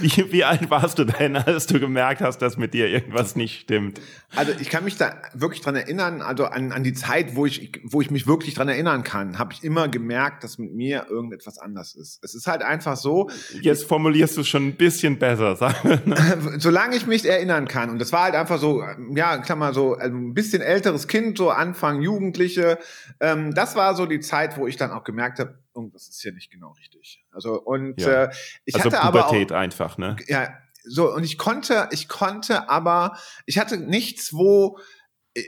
[0.00, 3.60] wie, wie alt warst du denn, als du gemerkt hast, dass mit dir irgendwas nicht
[3.60, 4.00] stimmt?
[4.34, 7.72] Also ich kann mich da wirklich dran erinnern, also an, an die Zeit, wo ich,
[7.84, 11.58] wo ich mich wirklich dran erinnern kann, habe ich immer gemerkt, dass mit mir irgendetwas
[11.58, 12.22] anders ist.
[12.22, 13.30] Es ist halt einfach so.
[13.60, 15.56] Jetzt formulierst du es schon ein bisschen besser.
[16.58, 17.90] Solange ich mich erinnern kann.
[17.90, 18.82] Und das war halt einfach so,
[19.14, 22.78] ja, klar so, also ein bisschen älteres Kind, so Anfang Jugendliche.
[23.26, 26.32] Ähm, das war so die Zeit, wo ich dann auch gemerkt habe, irgendwas ist hier
[26.32, 27.24] nicht genau richtig.
[27.32, 28.24] Also und ja.
[28.24, 28.30] äh,
[28.64, 30.16] ich also hatte Pubertät aber auch, einfach, ne?
[30.28, 30.48] Ja,
[30.84, 34.78] so, und ich konnte, ich konnte aber, ich hatte nichts, wo,
[35.34, 35.42] äh,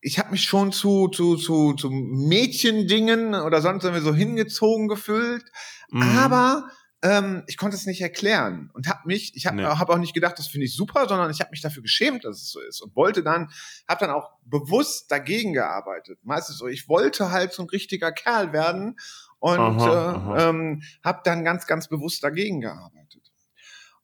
[0.00, 5.44] ich habe mich schon zu, zu, zu, zu Mädchendingen oder sonst irgendwie so hingezogen gefühlt,
[5.90, 6.02] mhm.
[6.02, 6.68] aber
[7.02, 9.64] ähm, ich konnte es nicht erklären und habe mich, ich habe nee.
[9.64, 12.36] hab auch nicht gedacht, das finde ich super, sondern ich habe mich dafür geschämt, dass
[12.36, 13.50] es so ist und wollte dann,
[13.88, 16.18] habe dann auch bewusst dagegen gearbeitet.
[16.22, 18.98] Meistens so, ich wollte halt so ein richtiger Kerl werden
[19.38, 23.32] und aha, äh, ähm, habe dann ganz, ganz bewusst dagegen gearbeitet.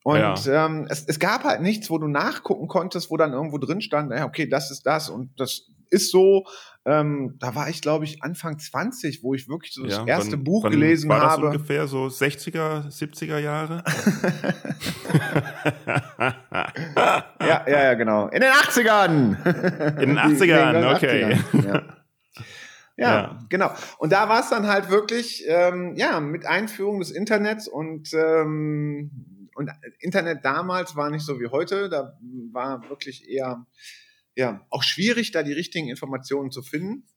[0.02, 0.66] Und ja.
[0.66, 4.12] ähm, es, es gab halt nichts, wo du nachgucken konntest, wo dann irgendwo drin stand,
[4.12, 6.46] ja, okay, das ist das und das ist so.
[6.88, 10.32] Ähm, da war ich, glaube ich, Anfang 20, wo ich wirklich so das ja, erste
[10.32, 11.48] wann, Buch wann gelesen war das habe.
[11.48, 13.82] ungefähr so 60er, 70er Jahre?
[17.40, 18.28] ja, ja, ja, genau.
[18.28, 19.98] In den 80ern!
[20.00, 21.34] In den 80ern, okay.
[21.34, 21.66] 80ern.
[21.66, 21.82] Ja.
[22.98, 23.74] Ja, ja, genau.
[23.98, 29.10] Und da war es dann halt wirklich, ähm, ja, mit Einführung des Internets und ähm,
[29.54, 29.70] und
[30.00, 31.88] Internet damals war nicht so wie heute.
[31.88, 32.18] Da
[32.52, 33.66] war wirklich eher,
[34.36, 37.08] ja, auch schwierig, da die richtigen Informationen zu finden.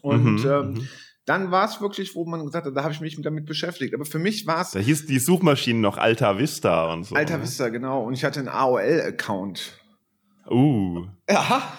[0.00, 0.88] Und mhm, ähm, mhm.
[1.26, 3.94] dann war es wirklich, wo man gesagt hat, da habe ich mich damit beschäftigt.
[3.94, 4.70] Aber für mich war es.
[4.70, 7.14] Da hieß die Suchmaschine noch Alta Vista und so.
[7.14, 7.42] Alta ne?
[7.42, 8.02] Vista, genau.
[8.04, 9.78] Und ich hatte einen AOL-Account.
[10.50, 11.06] Uh.
[11.28, 11.74] Ja.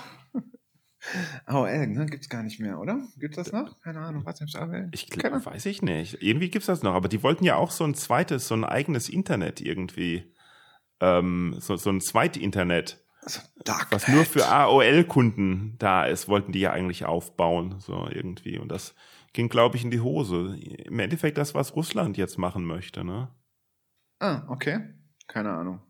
[1.47, 2.05] AOL, ne?
[2.05, 3.01] Gibt's gar nicht mehr, oder?
[3.17, 3.81] Gibt's das noch?
[3.81, 4.89] Keine Ahnung, was ist AOL?
[4.91, 6.21] Ich glaube, weiß ich nicht.
[6.21, 9.09] Irgendwie gibt's das noch, aber die wollten ja auch so ein zweites, so ein eigenes
[9.09, 10.31] Internet irgendwie.
[10.99, 13.00] Ähm, so, so ein Zweitinternet.
[13.23, 13.41] Also
[13.91, 18.57] was nur für AOL-Kunden da ist, wollten die ja eigentlich aufbauen, so irgendwie.
[18.57, 18.95] Und das
[19.33, 20.57] ging, glaube ich, in die Hose.
[20.57, 23.29] Im Endeffekt das, was Russland jetzt machen möchte, ne?
[24.19, 24.79] Ah, okay.
[25.27, 25.81] Keine Ahnung.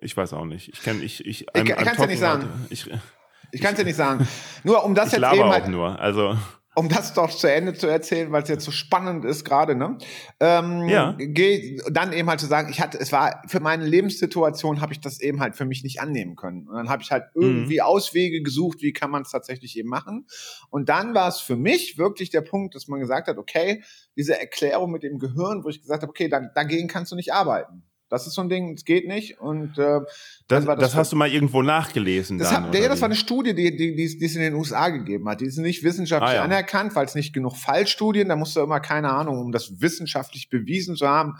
[0.00, 0.70] Ich weiß auch nicht.
[0.70, 2.48] Ich kann ich ich, ich, ich kann es ja nicht sagen.
[2.70, 2.90] Ich,
[3.52, 4.26] ich kann es ja nicht sagen.
[4.64, 5.98] Nur um das ich jetzt laber eben auch halt, nur.
[6.00, 6.36] Also
[6.74, 9.98] um das doch zu Ende zu erzählen, weil es jetzt so spannend ist gerade, ne?
[10.40, 11.14] Ähm, Ja.
[11.18, 15.00] geh, dann eben halt zu sagen, ich hatte, es war für meine Lebenssituation habe ich
[15.00, 16.66] das eben halt für mich nicht annehmen können.
[16.68, 20.26] Und dann habe ich halt irgendwie Auswege gesucht, wie kann man es tatsächlich eben machen.
[20.70, 23.82] Und dann war es für mich wirklich der Punkt, dass man gesagt hat, okay,
[24.16, 27.32] diese Erklärung mit dem Gehirn, wo ich gesagt habe, okay, dann, dagegen kannst du nicht
[27.32, 27.84] arbeiten.
[28.12, 29.40] Das ist so ein Ding, es geht nicht.
[29.40, 30.00] Und äh,
[30.46, 32.36] das, war das, hast du mal irgendwo nachgelesen.
[32.36, 34.52] das, dann, hat, ja, das war eine Studie, die, die, die, die es in den
[34.54, 35.40] USA gegeben hat.
[35.40, 36.42] Die ist nicht wissenschaftlich Ah, ja.
[36.42, 40.50] anerkannt, weil es nicht genug Fallstudien, da musst du immer, keine Ahnung, um das wissenschaftlich
[40.50, 41.38] bewiesen zu haben,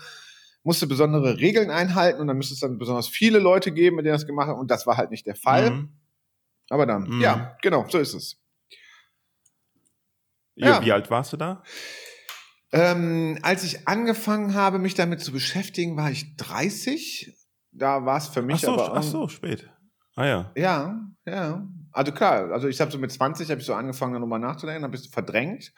[0.63, 4.07] musst du besondere Regeln einhalten und dann müsste es dann besonders viele Leute geben, mit
[4.07, 4.59] denen das gemacht haben.
[4.59, 5.71] Und das war halt nicht der Fall.
[5.73, 5.89] Mhm.
[6.71, 7.21] Aber dann, Mhm.
[7.21, 8.39] ja, genau, so ist es.
[10.55, 10.83] Ja.
[10.85, 11.63] Wie alt warst du da?
[12.73, 17.35] Ähm, als ich angefangen habe, mich damit zu beschäftigen, war ich 30.
[17.71, 19.71] Da war es für mich Ach so, aber ach so, spät.
[20.17, 20.53] Ah ja.
[20.57, 21.67] Ja, ja.
[21.93, 24.97] Also klar, also ich habe so mit 20 habe ich so angefangen darüber nachzudenken, habe
[24.97, 25.73] ich so verdrängt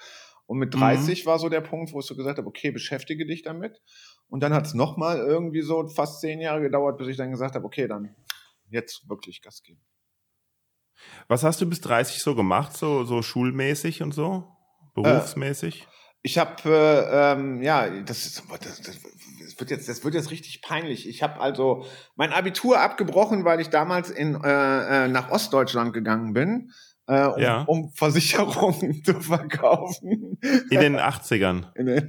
[0.46, 0.78] und mit Mhm.
[0.78, 3.80] 30 war so der Punkt, wo ich so gesagt habe, okay, beschäftige dich damit.
[4.28, 7.54] Und dann hat es nochmal irgendwie so fast zehn Jahre gedauert, bis ich dann gesagt
[7.54, 8.14] habe, okay, dann
[8.70, 9.80] jetzt wirklich Gas geben.
[11.28, 14.48] Was hast du bis 30 so gemacht, so, so schulmäßig und so?
[14.94, 15.87] Berufsmäßig?
[16.26, 18.98] Ich habe, äh, ähm, ja, das, ist, das, das,
[19.40, 21.06] das wird jetzt, das wird jetzt richtig peinlich.
[21.06, 21.84] Ich habe also
[22.16, 26.72] mein Abitur abgebrochen, weil ich damals in, äh, äh, nach Ostdeutschland gegangen bin,
[27.07, 27.62] äh, um, Ja.
[27.62, 30.38] um Versicherungen zu verkaufen.
[30.71, 31.64] In den 80ern.
[31.75, 32.09] In den-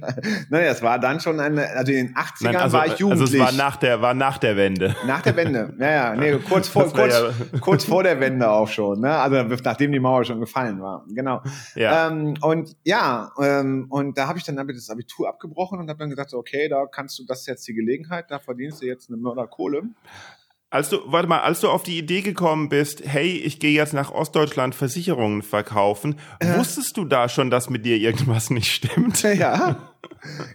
[0.50, 3.04] naja, es war dann schon eine, also in den 80ern Nein, also, war ich also
[3.04, 3.34] jugendlich.
[3.34, 4.94] es war nach der, war nach der Wende.
[5.06, 5.74] Nach der Wende.
[5.78, 9.16] Ja, ja, nee, kurz vor, kurz, ja- kurz vor der Wende auch schon, ne?
[9.18, 11.04] Also nachdem die Mauer schon gefallen war.
[11.08, 11.42] Genau.
[11.74, 12.08] Ja.
[12.08, 15.98] Ähm, und ja, ähm, und da habe ich dann damit das Abitur abgebrochen und habe
[15.98, 19.08] dann gesagt, okay, da kannst du, das ist jetzt die Gelegenheit, da verdienst du jetzt
[19.08, 19.82] eine Mörderkohle.
[20.68, 23.92] Als du, warte mal, als du auf die Idee gekommen bist, hey, ich gehe jetzt
[23.94, 29.22] nach Ostdeutschland Versicherungen verkaufen, wusstest du da schon, dass mit dir irgendwas nicht stimmt?
[29.36, 29.92] Ja.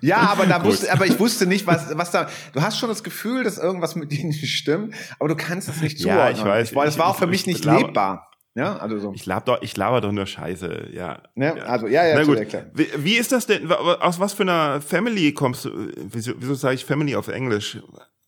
[0.02, 2.28] Ja, aber da wusste, aber ich wusste nicht, was, was da.
[2.54, 5.80] Du hast schon das Gefühl, dass irgendwas mit dir nicht stimmt, aber du kannst es
[5.82, 6.36] nicht Ja, zuordnen.
[6.38, 6.76] ich weiß.
[6.76, 8.28] Weil es war auch für Ich- mich ich nicht glaube- lebbar.
[8.54, 9.13] Ja, also so.
[9.13, 11.21] Ich laber doch, ich laber doch nur Scheiße, ja.
[11.36, 11.54] Ne?
[11.65, 12.38] Also, ja, ja, Na gut.
[12.74, 13.71] Wie, wie ist das denn?
[13.71, 15.71] Aus was für einer Family kommst du?
[15.95, 17.78] Wieso, wieso sage ich Family auf Englisch?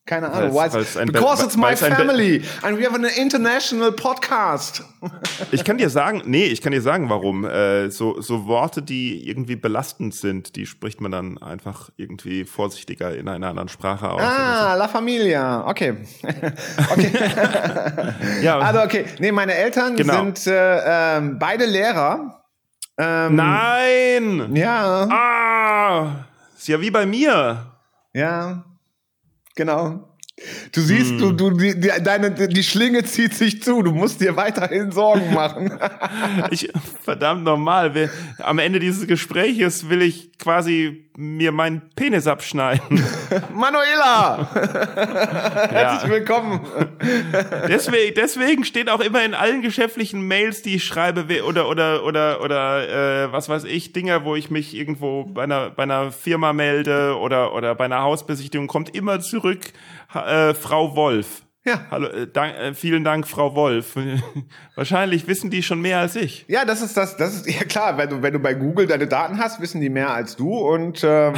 [0.05, 0.53] Keine Ahnung.
[0.53, 4.83] Weil's- weil's Be- because it's my Be- family and we have an international podcast.
[5.51, 7.45] Ich kann dir sagen, nee, ich kann dir sagen, warum.
[7.45, 13.15] Äh, so, so Worte, die irgendwie belastend sind, die spricht man dann einfach irgendwie vorsichtiger
[13.15, 14.21] in einer anderen Sprache aus.
[14.21, 15.65] Ah, La Familia.
[15.67, 15.95] Okay.
[16.91, 17.11] okay.
[18.41, 18.59] Ja.
[18.59, 19.05] Also okay.
[19.19, 20.15] Nee, meine Eltern Genau.
[20.15, 22.43] sind äh, ähm, beide Lehrer.
[22.97, 24.55] Ähm, Nein!
[24.55, 25.07] Ja.
[25.09, 26.25] Ah!
[26.57, 27.71] Ist ja wie bei mir.
[28.13, 28.65] Ja.
[29.55, 30.12] Genau.
[30.71, 31.19] Du siehst, Hm.
[31.19, 33.83] du, du, die, die, deine, die Schlinge zieht sich zu.
[33.83, 35.71] Du musst dir weiterhin Sorgen machen.
[36.49, 36.69] Ich,
[37.03, 37.93] verdammt normal.
[37.93, 43.03] Wir, am Ende dieses Gespräches will ich quasi mir meinen Penis abschneiden.
[43.53, 44.49] Manuela!
[45.63, 45.69] Ja.
[45.69, 46.61] Herzlich willkommen.
[47.67, 52.41] Deswegen, deswegen steht auch immer in allen geschäftlichen Mails, die ich schreibe, oder oder oder
[52.41, 56.53] oder äh, was weiß ich, Dinger, wo ich mich irgendwo bei einer bei einer Firma
[56.53, 59.61] melde oder oder bei einer Hausbesichtigung, kommt immer zurück
[60.15, 61.43] äh, Frau Wolf.
[61.65, 61.86] Ja.
[61.91, 63.95] Hallo, äh, dank, äh, vielen Dank, Frau Wolf.
[64.76, 66.43] Wahrscheinlich wissen die schon mehr als ich.
[66.49, 69.08] Ja, das ist das, das ist ja klar, wenn du, wenn du bei Google deine
[69.08, 71.36] Daten hast, wissen die mehr als du und ähm,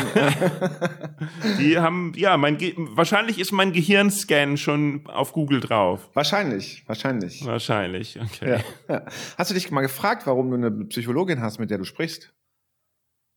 [1.60, 6.10] Die haben, ja, mein Ge wahrscheinlich ist mein Gehirnscan schon auf Google drauf.
[6.16, 7.46] wahrscheinlich, wahrscheinlich.
[7.46, 8.62] Wahrscheinlich, okay.
[8.90, 8.96] Ja.
[8.96, 9.06] Ja.
[9.38, 12.34] Hast du dich mal gefragt, warum du eine Psychologin hast, mit der du sprichst?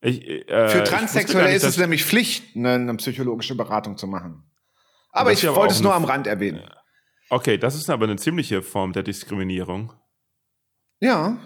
[0.00, 4.47] Ich, äh, Für Transsexuelle nicht, ist es nämlich Pflicht, eine, eine psychologische Beratung zu machen.
[5.10, 6.62] Aber ich aber wollte es nur am Rand erwähnen.
[7.30, 9.92] Okay, das ist aber eine ziemliche Form der Diskriminierung.
[11.00, 11.38] Ja.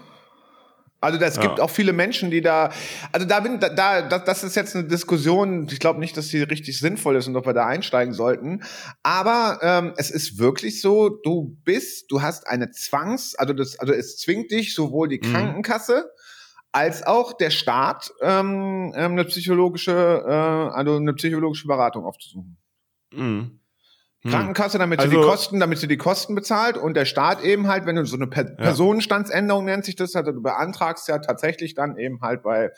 [1.01, 1.41] Also es Ja.
[1.41, 2.71] gibt auch viele Menschen, die da,
[3.11, 5.67] also da bin, da, da das, ist jetzt eine Diskussion.
[5.69, 8.63] Ich glaube nicht, dass die richtig sinnvoll ist und ob wir da einsteigen sollten.
[9.03, 13.91] Aber ähm, es ist wirklich so: Du bist, du hast eine Zwangs, also das, also
[13.91, 15.33] es zwingt dich sowohl die Mhm.
[15.33, 16.09] Krankenkasse
[16.71, 19.91] als auch der Staat ähm, ähm, eine psychologische,
[20.25, 20.31] äh,
[20.73, 22.57] also eine psychologische Beratung aufzusuchen.
[23.15, 23.59] Mhm.
[24.21, 24.31] Hm.
[24.31, 27.67] Krankenkasse, damit sie Also- die Kosten, damit sie die Kosten bezahlt und der Staat eben
[27.67, 31.75] halt, wenn du so eine per Personenstandsänderung nennt sich das, also du beantragst ja tatsächlich
[31.75, 32.71] dann eben halt bei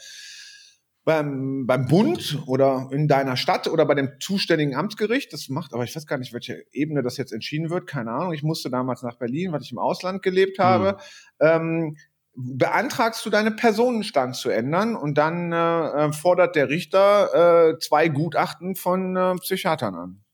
[1.06, 5.32] beim, beim Bund oder in deiner Stadt oder bei dem zuständigen Amtsgericht.
[5.32, 7.86] Das macht, aber ich weiß gar nicht, welche Ebene das jetzt entschieden wird.
[7.86, 8.34] Keine Ahnung.
[8.34, 10.98] Ich musste damals nach Berlin, weil ich im Ausland gelebt habe.
[11.40, 11.96] Ähm,
[12.36, 18.10] beantragst du deine Personenstand zu ändern und dann äh, äh, fordert der Richter äh, zwei
[18.10, 20.25] Gutachten von äh, Psychiatern an.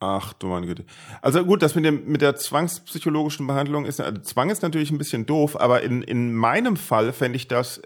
[0.00, 0.84] Ach du meine Güte.
[1.22, 4.98] Also gut, das mit dem mit der zwangspsychologischen Behandlung ist also Zwang ist natürlich ein
[4.98, 7.82] bisschen doof, aber in in meinem Fall fände ich das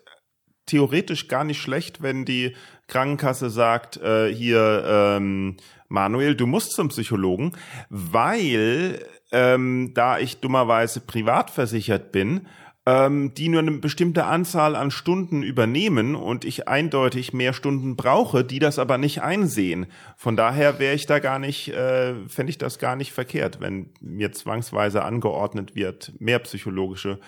[0.66, 2.54] theoretisch gar nicht schlecht, wenn die
[2.86, 5.56] Krankenkasse sagt, äh, hier ähm,
[5.88, 7.52] Manuel, du musst zum Psychologen,
[7.88, 12.46] weil ähm, da ich dummerweise privat versichert bin,
[12.84, 18.44] ähm, die nur eine bestimmte Anzahl an Stunden übernehmen und ich eindeutig mehr Stunden brauche,
[18.44, 19.86] die das aber nicht einsehen.
[20.16, 23.90] Von daher wäre ich da gar nicht, äh, fände ich das gar nicht verkehrt, wenn
[24.00, 27.20] mir zwangsweise angeordnet wird, mehr psychologische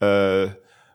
[0.00, 0.48] äh,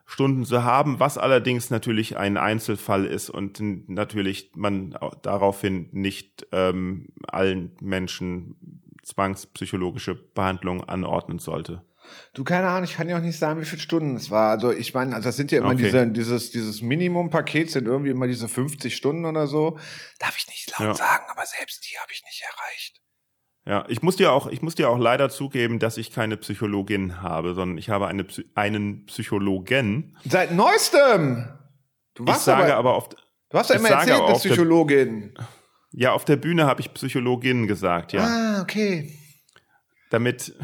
[0.06, 7.10] Stunden zu haben, was allerdings natürlich ein Einzelfall ist und natürlich man daraufhin nicht ähm,
[7.28, 11.82] allen Menschen zwangspsychologische Behandlung anordnen sollte.
[12.34, 14.50] Du, keine Ahnung, ich kann ja auch nicht sagen, wie viele Stunden es war.
[14.50, 15.84] Also ich meine, also das sind ja immer okay.
[15.84, 19.78] diese, dieses, dieses Minimumpaket sind irgendwie immer diese 50 Stunden oder so.
[20.18, 20.94] Darf ich nicht laut ja.
[20.94, 23.00] sagen, aber selbst die habe ich nicht erreicht.
[23.66, 27.20] Ja, ich muss dir auch, ich muss dir auch leider zugeben, dass ich keine Psychologin
[27.20, 30.16] habe, sondern ich habe eine, einen Psychologen.
[30.24, 31.48] Seit neuestem!
[32.14, 33.16] Du warst ich sage aber, aber oft.
[33.50, 35.34] Du hast ja immer erzählt, eine Psychologin.
[35.36, 35.48] Der,
[35.92, 38.24] ja, auf der Bühne habe ich Psychologin gesagt, ja.
[38.24, 39.12] Ah, okay.
[40.10, 40.54] Damit.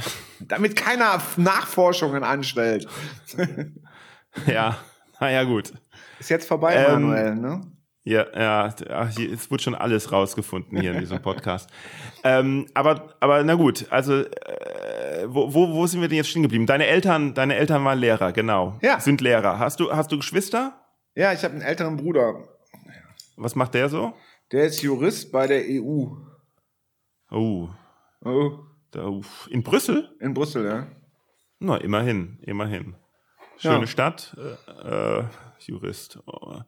[0.41, 2.87] Damit keiner Nachforschungen anstellt.
[4.47, 4.77] ja,
[5.21, 5.73] naja, gut.
[6.19, 7.73] Ist jetzt vorbei, ähm, Manuel, ne?
[8.03, 11.69] Ja, ja, hier, es wird schon alles rausgefunden hier in diesem Podcast.
[12.25, 16.43] ähm, aber, aber na gut, also äh, wo, wo, wo sind wir denn jetzt stehen
[16.43, 16.67] geblieben?
[16.67, 18.79] Deine Eltern, deine Eltern waren Lehrer, genau.
[18.81, 19.01] Ja.
[19.01, 19.59] Sind Lehrer.
[19.59, 20.81] Hast du, hast du Geschwister?
[21.17, 22.45] Ja, ich habe einen älteren Bruder.
[23.37, 24.13] Was macht der so?
[24.53, 26.07] Der ist Jurist bei der EU.
[27.33, 27.69] Oh.
[28.25, 28.59] Oh.
[28.95, 30.15] In Brüssel?
[30.21, 30.87] In Brüssel, ja.
[31.59, 32.95] Na, immerhin, immerhin.
[33.59, 33.87] Schöne ja.
[33.87, 34.37] Stadt,
[34.85, 35.25] äh, äh,
[35.61, 36.19] Jurist.
[36.27, 36.61] Oh.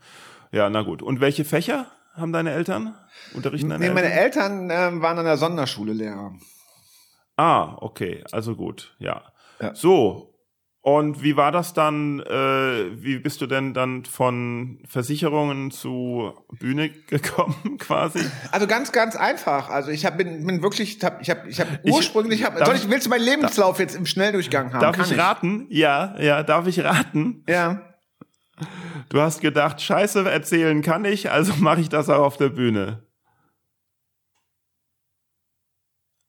[0.52, 1.02] Ja, na gut.
[1.02, 2.94] Und welche Fächer haben deine Eltern?
[3.34, 4.02] Unterrichten deine nee, Eltern?
[4.02, 6.34] meine Eltern ähm, waren an der Sonderschule Lehrer.
[7.36, 9.22] Ah, okay, also gut, ja.
[9.60, 9.74] ja.
[9.74, 10.34] So,
[10.80, 12.20] und wie war das dann?
[12.20, 18.20] Äh, wie bist du denn dann von Versicherungen zu Bühne gekommen, quasi?
[18.52, 19.70] Also ganz, ganz einfach.
[19.70, 22.76] Also ich hab, bin, bin wirklich, hab, ich habe, ich habe ursprünglich, ich, hab, soll
[22.76, 24.80] ich, willst du meinen Lebenslauf darf, jetzt im Schnelldurchgang haben?
[24.80, 25.66] Darf ich, ich raten?
[25.68, 27.44] Ja, ja, darf ich raten?
[27.48, 27.82] Ja.
[29.08, 33.02] Du hast gedacht, Scheiße erzählen kann ich, also mache ich das auch auf der Bühne.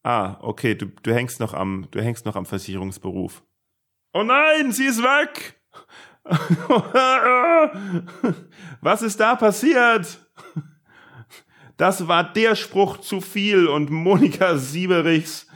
[0.04, 3.44] Ah, okay, du, du hängst noch am, du hängst noch am Versicherungsberuf.
[4.14, 5.56] Oh nein, sie ist weg!
[8.82, 10.20] Was ist da passiert?
[11.78, 15.48] Das war der Spruch zu viel und Monika Sieberichs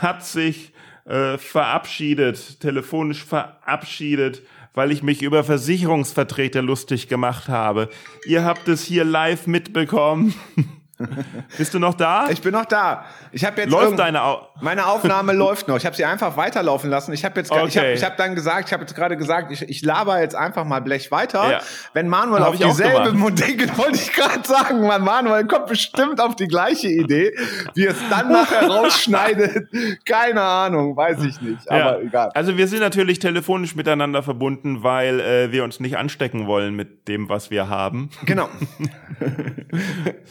[0.00, 0.72] hat sich
[1.04, 4.42] äh, verabschiedet, telefonisch verabschiedet,
[4.72, 7.90] weil ich mich über Versicherungsvertreter lustig gemacht habe.
[8.26, 10.34] Ihr habt es hier live mitbekommen.
[11.58, 12.28] Bist du noch da?
[12.30, 13.04] Ich bin noch da.
[13.32, 15.76] Ich habe jetzt läuft deine Au meine Aufnahme läuft noch.
[15.76, 17.12] Ich habe sie einfach weiterlaufen lassen.
[17.12, 17.66] Ich habe jetzt okay.
[17.66, 20.36] ich habe ich hab dann gesagt, ich habe jetzt gerade gesagt, ich, ich laber jetzt
[20.36, 21.50] einfach mal Blech weiter.
[21.50, 21.60] Ja.
[21.92, 26.36] Wenn Manuel hab auf dieselbe denke, wollte ich gerade sagen, man Manuel kommt bestimmt auf
[26.36, 27.34] die gleiche Idee,
[27.74, 29.68] wie es dann nachher rausschneidet.
[30.06, 32.06] Keine Ahnung, weiß ich nicht, aber ja.
[32.06, 32.30] egal.
[32.34, 37.08] Also wir sind natürlich telefonisch miteinander verbunden, weil äh, wir uns nicht anstecken wollen mit
[37.08, 38.10] dem, was wir haben.
[38.24, 38.48] Genau.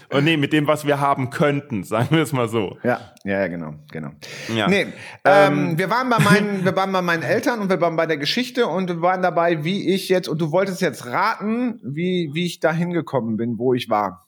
[0.09, 2.77] Und nee, mit dem, was wir haben könnten, sagen wir es mal so.
[2.83, 4.11] Ja, ja, ja genau, genau.
[4.55, 4.67] Ja.
[4.67, 4.87] Nee,
[5.25, 8.05] ähm, ähm, wir waren bei meinen, wir waren bei meinen Eltern und wir waren bei
[8.05, 12.29] der Geschichte und wir waren dabei, wie ich jetzt, und du wolltest jetzt raten, wie,
[12.33, 14.27] wie ich da hingekommen bin, wo ich war.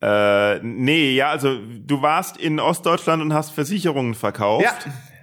[0.00, 4.64] Äh, nee, ja, also du warst in Ostdeutschland und hast Versicherungen verkauft.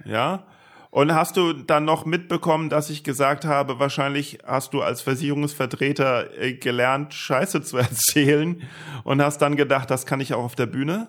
[0.04, 0.12] Ja.
[0.12, 0.46] Ja.
[0.90, 6.36] Und hast du dann noch mitbekommen, dass ich gesagt habe, wahrscheinlich hast du als Versicherungsvertreter
[6.36, 8.68] äh, gelernt, Scheiße zu erzählen
[9.04, 11.08] und hast dann gedacht, das kann ich auch auf der Bühne?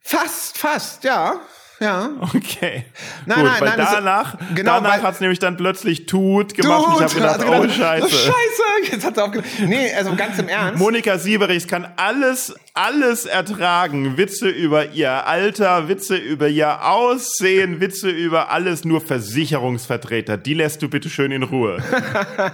[0.00, 1.40] Fast, fast, ja.
[1.80, 2.10] Ja.
[2.34, 2.84] Okay.
[3.26, 3.86] Nein, Gut, nein, weil nein.
[3.92, 7.44] Danach, genau, danach hat es nämlich dann plötzlich Tut gemacht tut, und ich habe gedacht,
[7.46, 8.06] oh Scheiße.
[8.06, 9.46] Oh, Scheiße, jetzt hat er aufgehört.
[9.66, 10.78] Nee, also ganz im Ernst.
[10.78, 14.16] Monika Sieberichs kann alles, alles ertragen.
[14.16, 20.36] Witze über ihr Alter, Witze über ihr Aussehen, Witze über alles, nur Versicherungsvertreter.
[20.36, 21.82] Die lässt du bitte schön in Ruhe.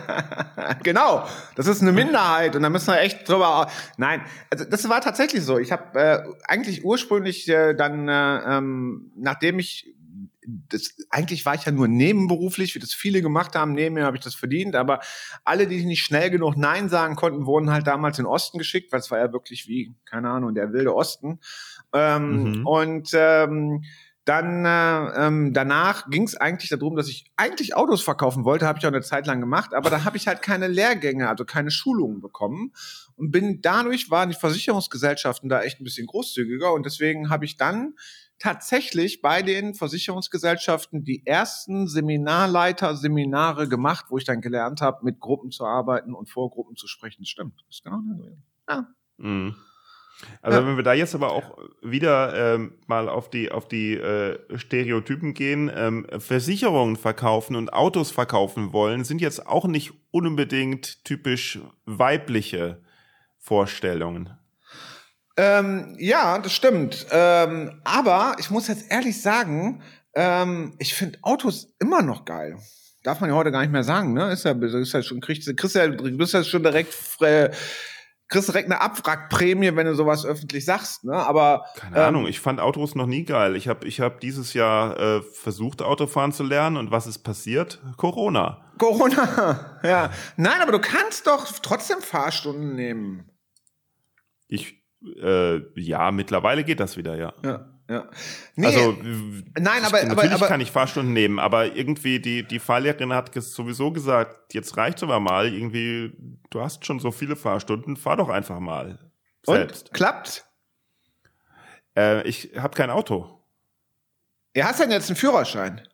[0.82, 1.26] genau.
[1.56, 3.70] Das ist eine Minderheit und da müssen wir echt drüber.
[3.96, 5.58] Nein, also das war tatsächlich so.
[5.58, 9.94] Ich habe äh, eigentlich ursprünglich äh, dann äh, ähm, nachdem ich
[10.68, 13.72] das, eigentlich war ich ja nur nebenberuflich, wie das viele gemacht haben.
[13.72, 15.00] Neben mir habe ich das verdient, aber
[15.44, 18.92] alle, die nicht schnell genug Nein sagen konnten, wurden halt damals in den Osten geschickt,
[18.92, 21.40] weil es war ja wirklich wie, keine Ahnung, der wilde Osten.
[21.92, 22.66] Ähm, mhm.
[22.66, 23.84] Und ähm,
[24.24, 28.78] dann äh, ähm, danach ging es eigentlich darum, dass ich eigentlich Autos verkaufen wollte, habe
[28.78, 31.70] ich auch eine Zeit lang gemacht, aber da habe ich halt keine Lehrgänge, also keine
[31.70, 32.72] Schulungen bekommen
[33.16, 37.56] und bin dadurch waren die Versicherungsgesellschaften da echt ein bisschen großzügiger und deswegen habe ich
[37.56, 37.94] dann
[38.40, 45.52] tatsächlich bei den Versicherungsgesellschaften die ersten Seminarleiter-Seminare gemacht, wo ich dann gelernt habe, mit Gruppen
[45.52, 47.24] zu arbeiten und vor Gruppen zu sprechen.
[47.24, 47.60] Stimmt.
[47.68, 48.00] Das ist genau
[48.68, 48.86] ja.
[49.18, 49.54] Mhm.
[50.42, 50.66] Also ja.
[50.66, 55.32] wenn wir da jetzt aber auch wieder ähm, mal auf die auf die äh, Stereotypen
[55.34, 62.82] gehen, ähm, Versicherungen verkaufen und Autos verkaufen wollen, sind jetzt auch nicht unbedingt typisch weibliche
[63.38, 64.39] Vorstellungen.
[65.40, 67.06] Ähm, ja, das stimmt.
[67.10, 69.82] Ähm, aber ich muss jetzt ehrlich sagen,
[70.14, 72.58] ähm, ich finde Autos immer noch geil.
[73.04, 74.30] Darf man ja heute gar nicht mehr sagen, ne?
[74.32, 77.50] Ist ja, ist ja schon, kriegst, kriegst ja, du bist ja schon direkt äh,
[78.28, 81.14] kriegst direkt eine Abwrackprämie, wenn du sowas öffentlich sagst, ne?
[81.14, 83.56] Aber keine ähm, Ahnung, ich fand Autos noch nie geil.
[83.56, 87.80] Ich habe ich hab dieses Jahr äh, versucht Autofahren zu lernen und was ist passiert?
[87.96, 88.72] Corona.
[88.76, 89.78] Corona.
[89.82, 90.12] Ja.
[90.36, 93.30] Nein, aber du kannst doch trotzdem Fahrstunden nehmen.
[94.46, 97.32] Ich äh, ja, mittlerweile geht das wieder, ja.
[97.44, 97.66] Ja.
[97.90, 98.08] Ja.
[98.54, 98.96] Nee, also
[99.58, 103.34] nein, aber natürlich aber, aber, kann ich Fahrstunden nehmen, aber irgendwie die die Fahrlehrerin hat
[103.34, 105.52] sowieso gesagt, jetzt reicht's aber mal.
[105.52, 106.12] Irgendwie,
[106.50, 109.10] du hast schon so viele Fahrstunden, fahr doch einfach mal
[109.42, 109.88] selbst.
[109.88, 110.46] Und klappt?
[111.96, 113.42] Äh, ich habe kein Auto.
[114.54, 115.86] Ja, hast denn jetzt einen Führerschein?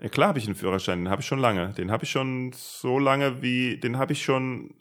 [0.00, 1.72] Ja, klar habe ich einen Führerschein, den habe ich schon lange.
[1.72, 4.74] Den habe ich schon so lange wie, den habe ich schon.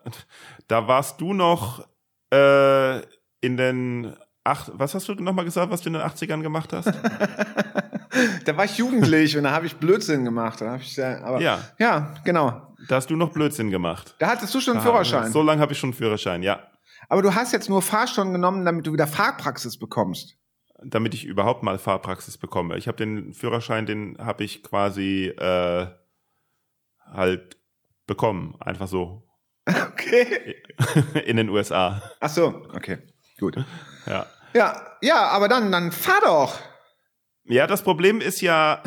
[0.68, 1.88] Da warst du noch
[2.32, 3.02] äh,
[3.44, 4.16] in den
[4.46, 6.88] Ach, was hast du nochmal gesagt, was du in den 80ern gemacht hast?
[8.46, 10.60] da war ich jugendlich und da habe ich Blödsinn gemacht.
[10.60, 11.62] Da ich, aber, ja.
[11.80, 12.76] ja, genau.
[12.90, 14.16] Da hast du noch Blödsinn gemacht.
[14.20, 15.32] Da hattest du schon einen Führerschein.
[15.32, 16.60] So lange habe ich schon einen Führerschein, ja.
[17.08, 20.36] Aber du hast jetzt nur Fahrstunden genommen, damit du wieder Fahrpraxis bekommst.
[20.84, 22.78] Damit ich überhaupt mal Fahrpraxis bekomme.
[22.78, 25.88] Ich habe den Führerschein, den habe ich quasi äh,
[27.06, 27.58] halt
[28.08, 29.24] bekommen, einfach so.
[29.94, 30.62] Okay.
[31.26, 32.02] In den USA.
[32.20, 32.98] Ach so, okay.
[33.44, 33.58] Gut.
[34.06, 34.26] Ja.
[34.54, 36.60] Ja, ja, aber dann, dann fahr doch.
[37.44, 38.82] Ja, das Problem ist ja,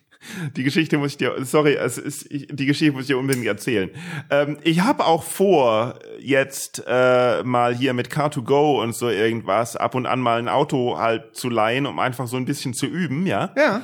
[0.56, 3.44] die Geschichte muss ich dir, sorry, es ist, ich, die Geschichte muss ich dir unbedingt
[3.44, 3.90] erzählen.
[4.30, 9.94] Ähm, ich habe auch vor, jetzt äh, mal hier mit Car2Go und so irgendwas ab
[9.94, 13.26] und an mal ein Auto halt zu leihen, um einfach so ein bisschen zu üben,
[13.26, 13.52] ja.
[13.58, 13.82] Ja.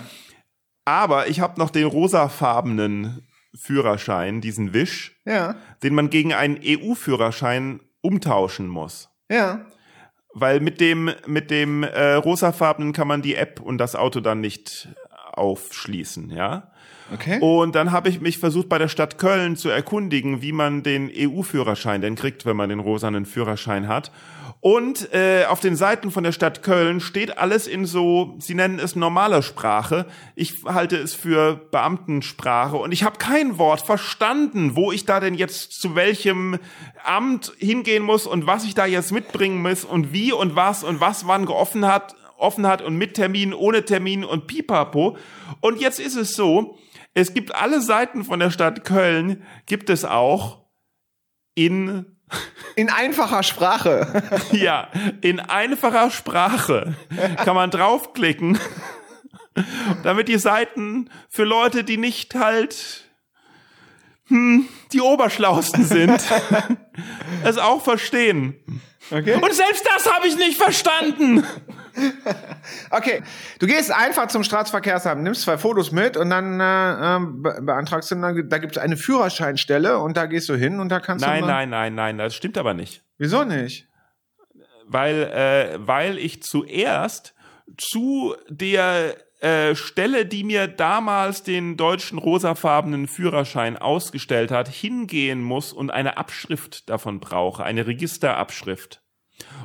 [0.87, 5.57] Aber ich habe noch den rosafarbenen Führerschein, diesen Wisch, ja.
[5.83, 9.11] den man gegen einen EU-Führerschein umtauschen muss.
[9.31, 9.67] Ja
[10.35, 14.41] weil mit dem mit dem äh, rosafarbenen kann man die App und das Auto dann
[14.41, 14.89] nicht
[15.33, 16.69] aufschließen, ja.
[17.13, 17.39] Okay.
[17.41, 21.11] Und dann habe ich mich versucht bei der Stadt Köln zu erkundigen, wie man den
[21.15, 24.11] EU-Führerschein denn kriegt, wenn man den rosanen Führerschein hat.
[24.67, 28.79] Und äh, auf den Seiten von der Stadt Köln steht alles in so, sie nennen
[28.79, 30.07] es normaler Sprache.
[30.37, 35.35] Ich halte es für Beamtensprache und ich habe kein Wort verstanden, wo ich da denn
[35.35, 36.59] jetzt zu welchem
[37.05, 40.99] Amt hingehen muss und was ich da jetzt mitbringen muss und wie und was und
[40.99, 45.19] was wann geoffen hat, offen hat und mit Termin, ohne Termin und pipapo.
[45.61, 46.79] Und jetzt ist es so,
[47.13, 50.65] es gibt alle Seiten von der Stadt Köln, gibt es auch
[51.55, 52.07] in
[52.77, 54.23] in einfacher Sprache.
[54.53, 54.89] ja,
[55.21, 56.97] in einfacher Sprache
[57.45, 58.59] kann man draufklicken,
[60.03, 63.05] damit die Seiten für Leute, die nicht halt
[64.29, 66.23] hm, die Oberschlausten sind,
[67.45, 68.57] es auch verstehen.
[69.11, 69.35] Okay.
[69.35, 71.45] Und selbst das habe ich nicht verstanden.
[72.91, 73.23] okay,
[73.59, 78.11] du gehst einfach zum Straßenverkehrsamt, nimmst zwei Fotos mit und dann äh, ähm, be beantragst
[78.11, 81.25] du, dann, da gibt es eine Führerscheinstelle und da gehst du hin und da kannst
[81.25, 81.47] nein, du.
[81.47, 83.05] Nein, nein, nein, nein, das stimmt aber nicht.
[83.19, 83.89] Wieso nicht?
[84.87, 87.35] Weil, äh, weil ich zuerst
[87.77, 95.73] zu der äh, Stelle, die mir damals den deutschen rosafarbenen Führerschein ausgestellt hat, hingehen muss
[95.73, 99.04] und eine Abschrift davon brauche, eine Registerabschrift.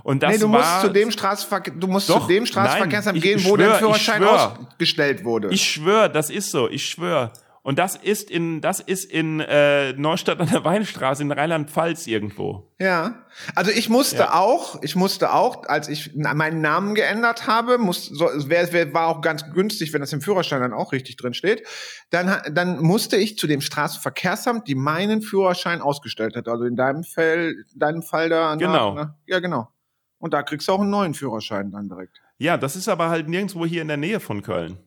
[0.03, 3.21] Und das nee, du musst war, zu dem Straßenverkehr, du musst doch, zu dem Straßenverkehrsamt
[3.21, 5.49] gehen, wo schwör, der Führerschein ausgestellt wurde.
[5.49, 7.31] Ich schwöre, das ist so, ich schwöre.
[7.69, 12.67] Und das ist in, das ist in äh, Neustadt an der Weinstraße in Rheinland-Pfalz irgendwo.
[12.79, 13.27] Ja.
[13.53, 14.33] Also ich musste ja.
[14.33, 19.05] auch, ich musste auch, als ich meinen Namen geändert habe, muss, so, wär, wär, war
[19.05, 21.61] auch ganz günstig, wenn das im Führerschein dann auch richtig drin steht,
[22.09, 26.47] dann, dann musste ich zu dem Straßenverkehrsamt, die meinen Führerschein ausgestellt hat.
[26.47, 28.55] Also in deinem Fall, deinem Fall da.
[28.55, 28.95] Genau.
[28.95, 29.69] Na, ja, genau.
[30.17, 32.19] Und da kriegst du auch einen neuen Führerschein dann direkt.
[32.39, 34.79] Ja, das ist aber halt nirgendwo hier in der Nähe von Köln.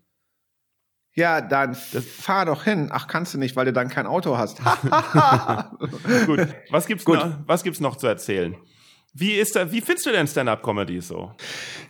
[1.14, 2.88] Ja, dann das fahr doch hin.
[2.90, 4.58] Ach, kannst du nicht, weil du dann kein Auto hast.
[6.26, 6.48] Gut.
[6.70, 7.16] Was gibt's Gut.
[7.16, 8.56] noch, was gibt's noch zu erzählen?
[9.14, 11.32] Wie ist da, wie findest du denn Stand-up Comedy so?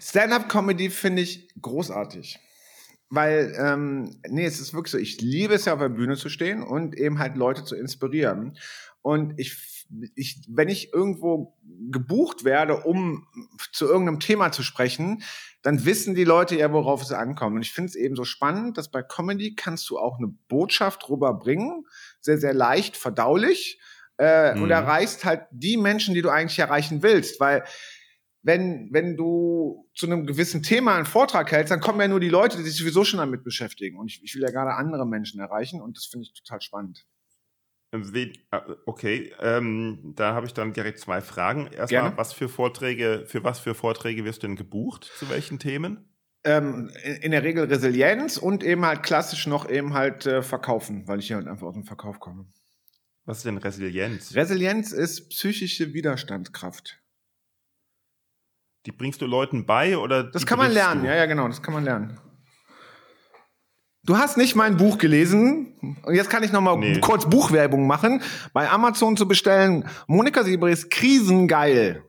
[0.01, 2.41] Stand-up Comedy finde ich großartig.
[3.11, 6.29] weil, ähm, nee, es ist wirklich so, ich liebe es ja auf der Bühne zu
[6.31, 8.57] stehen und eben halt Leute zu inspirieren.
[9.03, 11.55] Und ich, ich, wenn ich irgendwo
[11.91, 13.27] gebucht werde, um
[13.73, 15.23] zu irgendeinem Thema zu sprechen,
[15.63, 17.57] dann wissen die Leute ja, worauf es ankommt.
[17.57, 21.09] Und ich finde es eben so spannend, dass bei Comedy kannst du auch eine Botschaft
[21.09, 21.87] rüberbringen,
[22.21, 23.81] sehr, sehr leicht verdaulich,
[24.19, 24.63] äh, mhm.
[24.63, 27.65] und erreichst halt die Menschen, die du eigentlich erreichen willst, weil
[28.43, 32.29] wenn, wenn du zu einem gewissen Thema einen Vortrag hältst, dann kommen ja nur die
[32.29, 33.99] Leute, die sich sowieso schon damit beschäftigen.
[33.99, 37.07] Und ich, ich will ja gerade andere Menschen erreichen und das finde ich total spannend.
[38.51, 41.67] Ah, okay, ähm, da habe ich dann direkt zwei Fragen.
[41.67, 45.11] Erstmal, was für Vorträge, für was für Vorträge wirst du denn gebucht?
[45.19, 46.09] Zu welchen Themen?
[46.45, 46.91] Ähm,
[47.21, 51.29] in der Regel Resilienz und eben halt klassisch noch eben halt äh, verkaufen, weil ich
[51.29, 52.47] ja halt einfach aus dem Verkauf komme.
[53.27, 54.35] Was ist denn Resilienz?
[54.35, 56.99] Resilienz ist psychische Widerstandskraft.
[58.87, 60.25] Die bringst du Leuten bei oder?
[60.25, 61.09] Das kann man lernen, du?
[61.09, 62.19] ja, ja, genau, das kann man lernen.
[64.05, 66.01] Du hast nicht mein Buch gelesen.
[66.05, 66.99] Und jetzt kann ich noch mal nee.
[67.01, 68.21] kurz Buchwerbung machen.
[68.53, 69.89] Bei Amazon zu bestellen.
[70.09, 72.03] Monika Siebris, Krisengeil.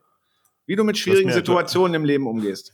[0.66, 2.74] Wie du mit schwierigen mir, Situationen du, im Leben umgehst.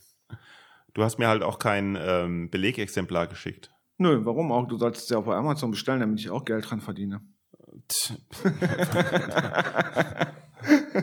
[0.94, 3.70] Du hast mir halt auch kein ähm, Belegexemplar geschickt.
[3.98, 4.66] Nö, warum auch?
[4.66, 7.20] Du solltest es ja auch bei Amazon bestellen, damit ich auch Geld dran verdiene.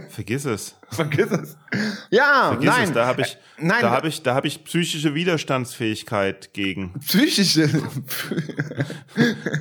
[0.10, 0.76] Vergiss es.
[0.90, 1.58] Vergiss es.
[2.10, 2.84] Ja, Vergiss nein.
[2.86, 2.94] Es.
[2.94, 6.94] Da habe ich, äh, nein, da habe ich, da habe ich psychische Widerstandsfähigkeit gegen.
[7.00, 7.70] Psychische.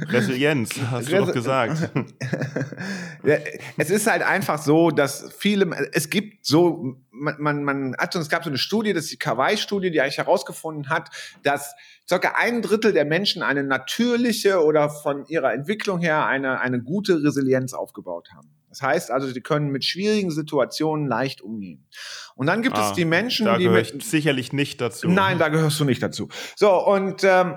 [0.09, 1.91] Resilienz, hast Res du doch gesagt.
[3.25, 3.37] ja,
[3.77, 8.29] es ist halt einfach so, dass viele, es gibt so, man, man, man hat, es
[8.29, 11.11] gab so eine Studie, das ist die Kawaii-Studie, die eigentlich herausgefunden hat,
[11.43, 11.75] dass
[12.09, 17.23] circa ein Drittel der Menschen eine natürliche oder von ihrer Entwicklung her eine, eine gute
[17.23, 18.56] Resilienz aufgebaut haben.
[18.77, 21.87] Das heißt also, sie können mit schwierigen Situationen leicht umgehen.
[22.35, 25.09] Und dann gibt ah, es die Menschen, da die mit sicherlich nicht dazu.
[25.09, 26.29] Nein, da gehörst du nicht dazu.
[26.57, 27.57] So und ähm,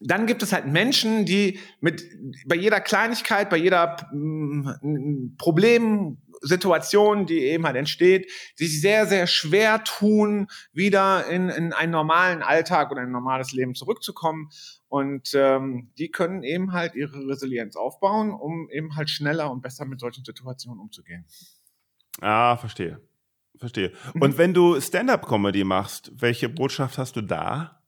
[0.00, 2.04] dann gibt es halt Menschen, die mit
[2.46, 9.84] bei jeder Kleinigkeit, bei jeder mm, Problemsituation, die eben halt entsteht, sich sehr, sehr schwer
[9.84, 14.50] tun, wieder in, in einen normalen Alltag oder ein normales Leben zurückzukommen.
[14.94, 19.86] Und ähm, die können eben halt ihre Resilienz aufbauen, um eben halt schneller und besser
[19.86, 21.24] mit solchen Situationen umzugehen.
[22.20, 23.00] Ah, verstehe.
[23.58, 23.90] Verstehe.
[24.20, 27.82] Und wenn du Stand-up-Comedy machst, welche Botschaft hast du da?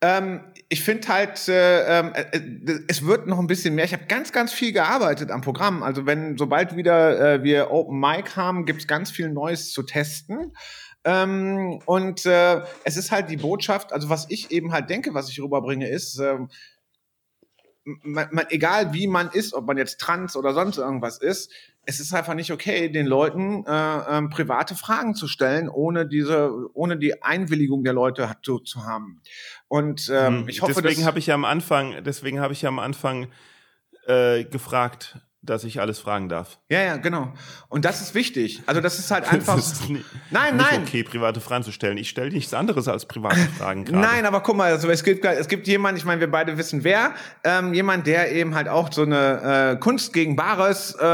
[0.00, 3.84] Ähm, ich finde halt, äh, ähm, äh, äh, es wird noch ein bisschen mehr.
[3.84, 5.82] Ich habe ganz, ganz viel gearbeitet am Programm.
[5.82, 10.54] Also wenn, sobald wieder äh, wir Open Mic haben, gibt's ganz viel Neues zu testen.
[11.04, 15.30] Ähm, und äh, es ist halt die Botschaft, also was ich eben halt denke, was
[15.30, 16.38] ich rüberbringe, ist, äh,
[17.84, 21.50] man, man, egal wie man ist, ob man jetzt trans oder sonst irgendwas ist,
[21.86, 26.52] es ist einfach nicht okay, den Leuten äh, ähm, private Fragen zu stellen, ohne diese,
[26.74, 29.22] ohne die Einwilligung der Leute zu, zu haben.
[29.68, 32.68] Und ähm, hm, ich hoffe, deswegen habe ich ja am Anfang, deswegen habe ich ja
[32.68, 33.28] am Anfang
[34.06, 36.58] äh, gefragt, dass ich alles fragen darf.
[36.68, 37.32] Ja, ja, genau.
[37.68, 38.62] Und das ist wichtig.
[38.66, 39.56] Also das ist halt einfach.
[39.56, 40.82] Ist nicht, nein, nicht nein.
[40.82, 41.96] okay, private Fragen zu stellen.
[41.96, 43.84] Ich stelle nichts anderes als private Fragen.
[43.86, 44.00] Gerade.
[44.00, 46.84] Nein, aber guck mal, also es gibt es gibt jemand, ich meine, wir beide wissen
[46.84, 47.14] wer,
[47.44, 51.06] ähm, jemand, der eben halt auch so eine äh, Kunst gegen Bares äh,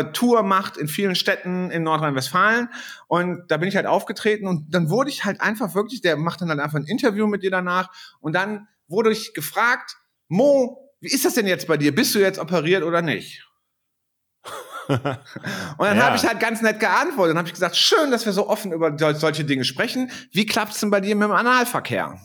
[0.00, 2.68] äh, Tour macht in vielen Städten in Nordrhein-Westfalen.
[3.08, 6.40] Und da bin ich halt aufgetreten und dann wurde ich halt einfach wirklich, der macht
[6.40, 9.96] dann halt einfach ein Interview mit dir danach und dann wurde ich gefragt,
[10.28, 11.94] Mo, wie ist das denn jetzt bei dir?
[11.94, 13.44] Bist du jetzt operiert oder nicht?
[14.88, 16.04] und dann ja.
[16.04, 17.32] habe ich halt ganz nett geantwortet.
[17.32, 20.10] Dann habe ich gesagt, schön, dass wir so offen über solche Dinge sprechen.
[20.32, 22.18] Wie klappt's denn bei dir mit dem Analverkehr?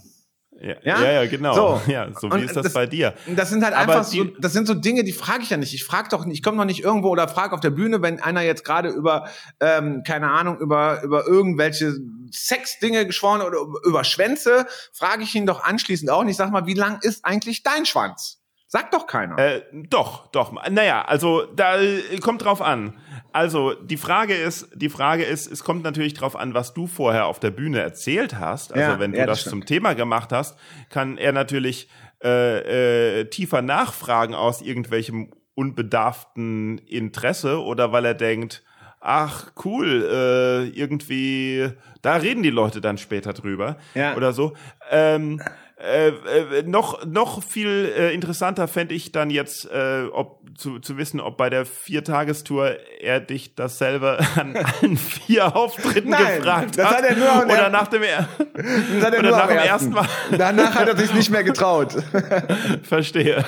[0.62, 1.54] Ja, ja, ja, genau.
[1.54, 3.14] So, ja, so wie ist das, das, bei dir?
[3.28, 5.74] Das sind halt Aber einfach so, das sind so Dinge, die frage ich ja nicht.
[5.74, 8.20] Ich frage doch nicht, ich komme doch nicht irgendwo oder frage auf der Bühne, wenn
[8.20, 9.30] einer jetzt gerade über,
[9.62, 11.96] ähm, keine Ahnung, über, über irgendwelche
[12.32, 16.36] Sexdinge geschworen oder über Schwänze, frage ich ihn doch anschließend auch nicht.
[16.36, 18.39] Sag mal, wie lang ist eigentlich dein Schwanz?
[18.72, 19.36] Sagt doch keiner.
[19.40, 20.54] Äh, doch, doch.
[20.70, 22.94] Naja, also da äh, kommt drauf an.
[23.34, 27.26] Also die Frage ist, die Frage ist, es kommt natürlich drauf an, was du vorher
[27.26, 28.72] auf der Bühne erzählt hast.
[28.72, 30.56] Also ja, wenn du das, das zum Thema gemacht hast,
[30.92, 31.90] kann er natürlich
[32.24, 38.64] äh, äh, tiefer nachfragen aus irgendwelchem unbedarften Interesse oder weil er denkt,
[39.02, 41.70] ach cool, äh, irgendwie,
[42.04, 44.16] da reden die Leute dann später drüber ja.
[44.16, 44.56] oder so.
[44.92, 45.42] Ähm,
[45.82, 50.98] äh, äh, noch noch viel äh, interessanter fände ich dann jetzt, äh, ob zu, zu
[50.98, 56.86] wissen, ob bei der Viertagestour er dich dasselbe an allen vier Auftritten Nein, gefragt das
[56.86, 57.04] hat.
[57.06, 59.70] er nur oder nach dem, er das hat er nur nach dem ersten.
[59.70, 60.08] ersten Mal.
[60.38, 61.94] Danach hat er sich nicht mehr getraut.
[62.84, 63.46] Verstehe.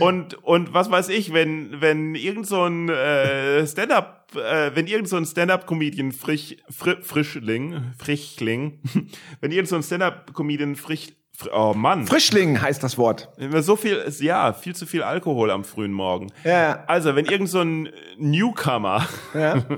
[0.00, 5.08] und, und was weiß ich, wenn wenn irgend so ein äh, Stand-up äh, wenn irgend
[5.08, 8.80] so ein Stand-up-Comedian frisch, fri Frischling, Frischling,
[9.40, 11.08] wenn irgend so ein Stand-up-Comedian frisch,
[11.52, 12.06] oh Mann.
[12.06, 13.28] Frischling heißt das Wort.
[13.60, 16.32] So viel, ja, viel zu viel Alkohol am frühen Morgen.
[16.44, 16.84] Ja.
[16.86, 19.64] Also, wenn irgend so ein Newcomer Ja.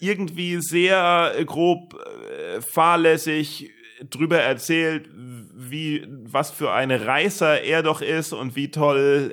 [0.00, 3.70] irgendwie sehr grob äh, fahrlässig
[4.10, 5.08] drüber erzählt,
[5.54, 9.32] wie was für eine Reißer er doch ist und wie toll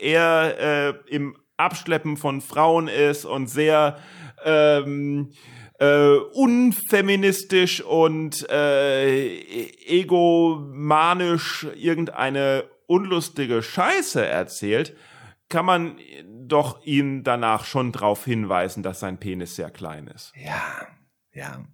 [0.00, 3.98] er äh, im Abschleppen von Frauen ist und sehr
[4.44, 5.32] ähm,
[5.78, 9.40] äh, unfeministisch und äh,
[9.86, 14.96] egomanisch irgendeine unlustige Scheiße erzählt,
[15.48, 20.32] kann man doch ihn danach schon darauf hinweisen, dass sein Penis sehr klein ist.
[20.36, 20.86] Ja,
[21.32, 21.64] ja.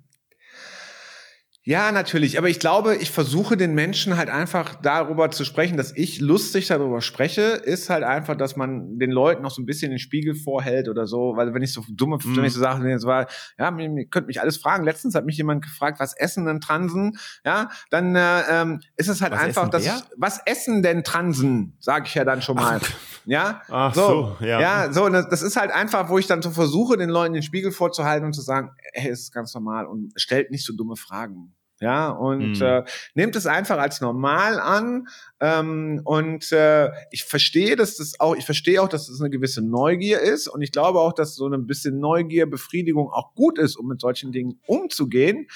[1.65, 2.39] Ja, natürlich.
[2.39, 6.67] Aber ich glaube, ich versuche den Menschen halt einfach darüber zu sprechen, dass ich lustig
[6.67, 10.35] darüber spreche, ist halt einfach, dass man den Leuten noch so ein bisschen den Spiegel
[10.35, 11.37] vorhält oder so.
[11.37, 12.37] Weil wenn ich so dumme, Mhm.
[12.37, 14.83] wenn ich so nee, es war, ja, mir könnt mich alles fragen.
[14.83, 17.17] Letztens hat mich jemand gefragt, was essen denn Transen?
[17.45, 21.77] Ja, dann äh, ähm, ist es halt Was einfach, dass was essen denn Transen?
[21.79, 22.81] Sage ich ja dann schon mal.
[23.25, 24.61] Ja, Ach so, ja.
[24.61, 27.43] ja, so, das, das ist halt einfach, wo ich dann so versuche, den Leuten den
[27.43, 30.97] Spiegel vorzuhalten und zu sagen, hey, es ist ganz normal und stellt nicht so dumme
[30.97, 31.55] Fragen.
[31.81, 32.65] Ja, und Mhm.
[32.65, 35.09] äh, nehmt es einfach als normal an.
[35.41, 39.63] Ähm, und äh, ich verstehe, dass das auch, ich verstehe auch, dass das eine gewisse
[39.63, 40.47] Neugier ist.
[40.47, 44.01] Und ich glaube auch, dass so ein bisschen Neugier, Befriedigung auch gut ist, um mit
[44.01, 45.49] solchen Dingen umzugehen.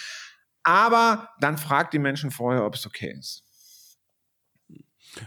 [0.64, 3.44] Aber dann fragt die Menschen vorher, ob es okay ist.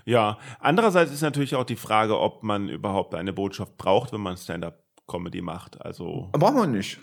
[0.06, 4.38] Ja, andererseits ist natürlich auch die Frage, ob man überhaupt eine Botschaft braucht, wenn man
[4.38, 5.82] Stand-up-Comedy macht.
[5.82, 7.00] Also, Braucht man nicht.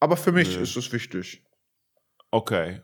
[0.00, 0.62] Aber für mich Nö.
[0.62, 1.42] ist es wichtig.
[2.30, 2.82] okay.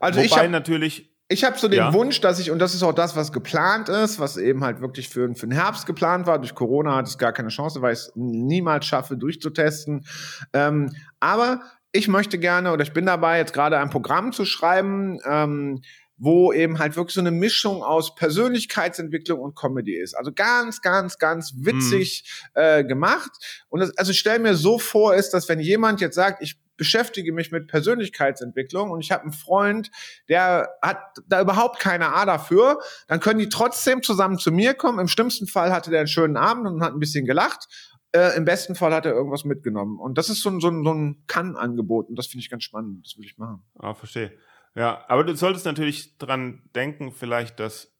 [0.00, 1.92] Also ich Wobei habe natürlich, Ich habe so den Ja.
[1.92, 5.08] Wunsch, dass ich, und das ist auch das, was geplant ist, was eben halt wirklich
[5.08, 6.38] für, für den Herbst geplant war.
[6.38, 10.06] Durch Corona hat es gar keine Chance, weil ich es niemals schaffe, durchzutesten.
[10.54, 11.60] Ähm, aber
[11.92, 15.82] ich möchte gerne, oder ich bin dabei, jetzt gerade ein Programm zu schreiben, ähm,
[16.18, 20.14] wo eben halt wirklich so eine Mischung aus Persönlichkeitsentwicklung und Comedy ist.
[20.14, 23.30] Also ganz, ganz, ganz witzig äh, gemacht.
[23.68, 26.58] Und das, also ich stell mir so vor, ist, dass wenn jemand jetzt sagt, ich
[26.76, 29.90] beschäftige mich mit Persönlichkeitsentwicklung und ich habe einen Freund,
[30.28, 34.98] der hat da überhaupt keine A dafür, dann können die trotzdem zusammen zu mir kommen.
[34.98, 37.66] Im schlimmsten Fall hatte der einen schönen Abend und hat ein bisschen gelacht.
[38.12, 39.98] Äh, Im besten Fall hat er irgendwas mitgenommen.
[39.98, 42.08] Und das ist so ein, so ein, so ein Kann-Angebot.
[42.08, 43.04] Und das finde ich ganz spannend.
[43.04, 43.62] Das würde ich machen.
[43.78, 44.32] ah, verstehe.
[44.76, 47.96] Ja, aber du solltest natürlich dran denken, vielleicht, dass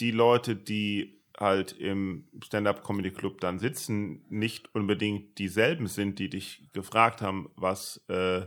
[0.00, 7.22] die Leute, die halt im Stand-up-Comedy-Club dann sitzen, nicht unbedingt dieselben sind, die dich gefragt
[7.22, 8.42] haben, was äh,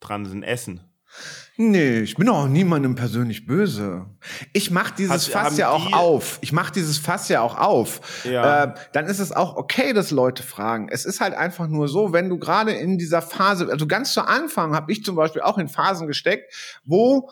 [0.00, 0.80] Transen essen.
[1.58, 4.04] Nee, ich bin auch niemandem persönlich böse.
[4.52, 6.38] Ich mach dieses Hast- Fass ja auch auf.
[6.42, 8.22] Ich mach dieses Fass ja auch auf.
[8.24, 8.64] Ja.
[8.64, 10.88] Äh, dann ist es auch okay, dass Leute fragen.
[10.90, 14.20] Es ist halt einfach nur so, wenn du gerade in dieser Phase, also ganz zu
[14.26, 16.52] Anfang habe ich zum Beispiel auch in Phasen gesteckt,
[16.84, 17.30] wo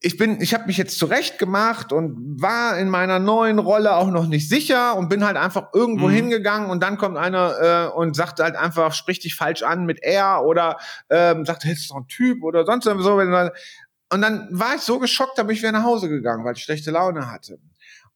[0.00, 4.08] ich bin, ich habe mich jetzt zurecht gemacht und war in meiner neuen Rolle auch
[4.10, 6.12] noch nicht sicher und bin halt einfach irgendwo Mhm.
[6.12, 10.00] hingegangen und dann kommt einer äh, und sagt halt einfach, sprich dich falsch an mit
[10.02, 10.78] er oder
[11.10, 13.14] ähm, sagt, hey, das ist doch ein Typ oder sonst so.
[14.10, 16.62] Und dann war ich so geschockt, da bin ich wieder nach Hause gegangen, weil ich
[16.62, 17.58] schlechte Laune hatte.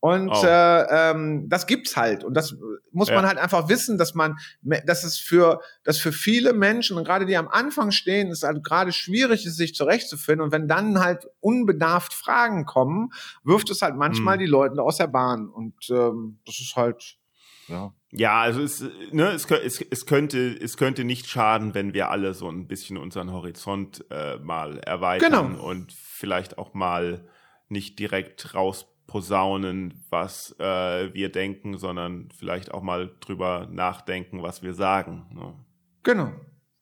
[0.05, 0.45] Und Oh.
[0.45, 2.25] äh, ähm, das gibt's halt.
[2.25, 2.57] Und das
[2.91, 3.29] muss man Ja.
[3.29, 4.37] halt einfach wissen, dass man,
[4.85, 8.65] dass es für, dass für viele Menschen und gerade die am Anfang stehen, es halt
[8.65, 10.45] gerade schwierig ist, sich zurechtzufinden.
[10.45, 13.11] Und wenn dann halt unbedarft Fragen kommen,
[13.45, 14.41] wirft es halt manchmal Hm.
[14.41, 15.49] die Leute aus der Bahn.
[15.49, 17.19] Und ähm, das ist halt,
[17.69, 17.93] ja.
[18.11, 22.35] Ja, also es, ne, es, es, es, könnte, es könnte nicht schaden, wenn wir alle
[22.35, 25.65] so ein bisschen unseren Horizont äh, mal erweitern Genau.
[25.65, 27.29] und vielleicht auch mal
[27.69, 28.53] nicht direkt
[29.13, 35.27] rausposaunen, was äh, wir denken, sondern vielleicht auch mal drüber nachdenken, was wir sagen.
[35.33, 35.55] Ne?
[36.03, 36.33] Genau.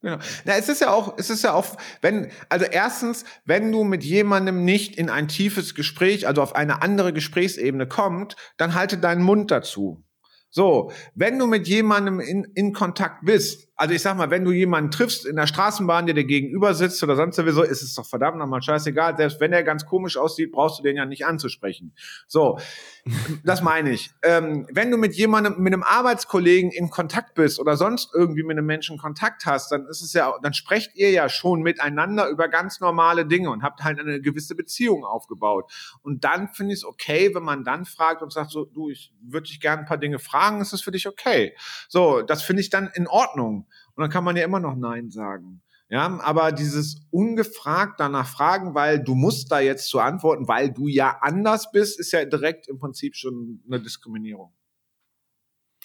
[0.02, 0.16] Genau.
[0.46, 4.02] Na, es ist ja auch, es ist ja auch, wenn, also erstens, wenn du mit
[4.02, 9.22] jemandem nicht in ein tiefes Gespräch, also auf eine andere Gesprächsebene kommt, dann halte deinen
[9.22, 10.02] Mund dazu.
[10.48, 14.52] So, wenn du mit jemandem in, in Kontakt bist, also ich sag mal, wenn du
[14.52, 18.04] jemanden triffst in der Straßenbahn, der dir gegenüber sitzt oder sonst sowieso, ist es doch
[18.04, 19.16] verdammt nochmal scheißegal.
[19.16, 21.94] Selbst wenn er ganz komisch aussieht, brauchst du den ja nicht anzusprechen.
[22.26, 22.58] So,
[23.42, 24.10] das meine ich.
[24.22, 28.58] Ähm, wenn du mit jemandem, mit einem Arbeitskollegen in Kontakt bist oder sonst irgendwie mit
[28.58, 32.48] einem Menschen Kontakt hast, dann ist es ja, dann sprecht ihr ja schon miteinander über
[32.48, 35.72] ganz normale Dinge und habt halt eine gewisse Beziehung aufgebaut.
[36.02, 39.14] Und dann finde ich es okay, wenn man dann fragt und sagt so, du, ich
[39.22, 41.56] würde dich gerne ein paar Dinge fragen, ist das für dich okay?
[41.88, 43.66] So, das finde ich dann in Ordnung.
[44.00, 45.60] Und dann kann man ja immer noch Nein sagen.
[45.90, 50.88] Ja, aber dieses ungefragt danach fragen, weil du musst da jetzt zu antworten, weil du
[50.88, 54.54] ja anders bist, ist ja direkt im Prinzip schon eine Diskriminierung.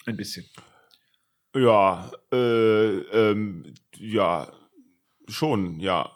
[0.06, 0.46] Ein bisschen.
[1.54, 4.48] Ja, äh, ähm, ja,
[5.28, 6.10] schon, ja.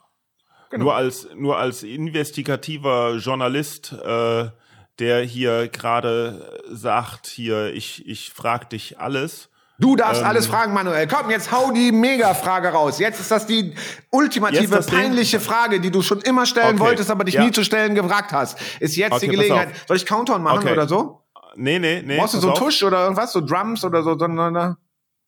[0.69, 0.85] Genau.
[0.85, 4.51] Nur als nur als investigativer Journalist, äh,
[4.99, 9.49] der hier gerade sagt, hier ich ich frag dich alles.
[9.79, 11.07] Du darfst ähm, alles fragen, Manuel.
[11.07, 12.99] Komm, jetzt hau die Mega-Frage raus.
[12.99, 13.73] Jetzt ist das die
[14.11, 15.47] ultimative, das peinliche Ding?
[15.47, 16.79] Frage, die du schon immer stellen okay.
[16.79, 17.43] wolltest, aber dich ja.
[17.43, 18.59] nie zu stellen gefragt hast.
[18.81, 19.69] Ist jetzt okay, die Gelegenheit.
[19.87, 20.73] Soll ich Countdown machen okay.
[20.73, 21.21] oder so?
[21.55, 22.17] Nee, nee, nee.
[22.17, 24.17] Brauchst du so einen Tusch oder irgendwas, so Drums oder so?
[24.17, 24.75] so, so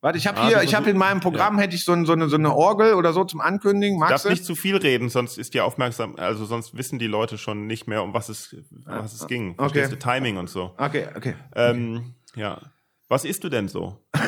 [0.03, 1.63] Warte, ich habe ah, hier, ich habe in meinem Programm ja.
[1.63, 3.99] hätte ich so, ein, so, eine, so eine Orgel oder so zum Ankündigen.
[3.99, 7.37] Magst Darf nicht zu viel reden, sonst ist die aufmerksam, also sonst wissen die Leute
[7.37, 9.53] schon nicht mehr, um was es, was es ging.
[9.57, 9.87] Okay.
[9.87, 10.73] Du, Timing und so.
[10.77, 11.35] Okay, okay.
[11.55, 12.59] Ähm, ja.
[13.11, 13.97] Was isst du denn so?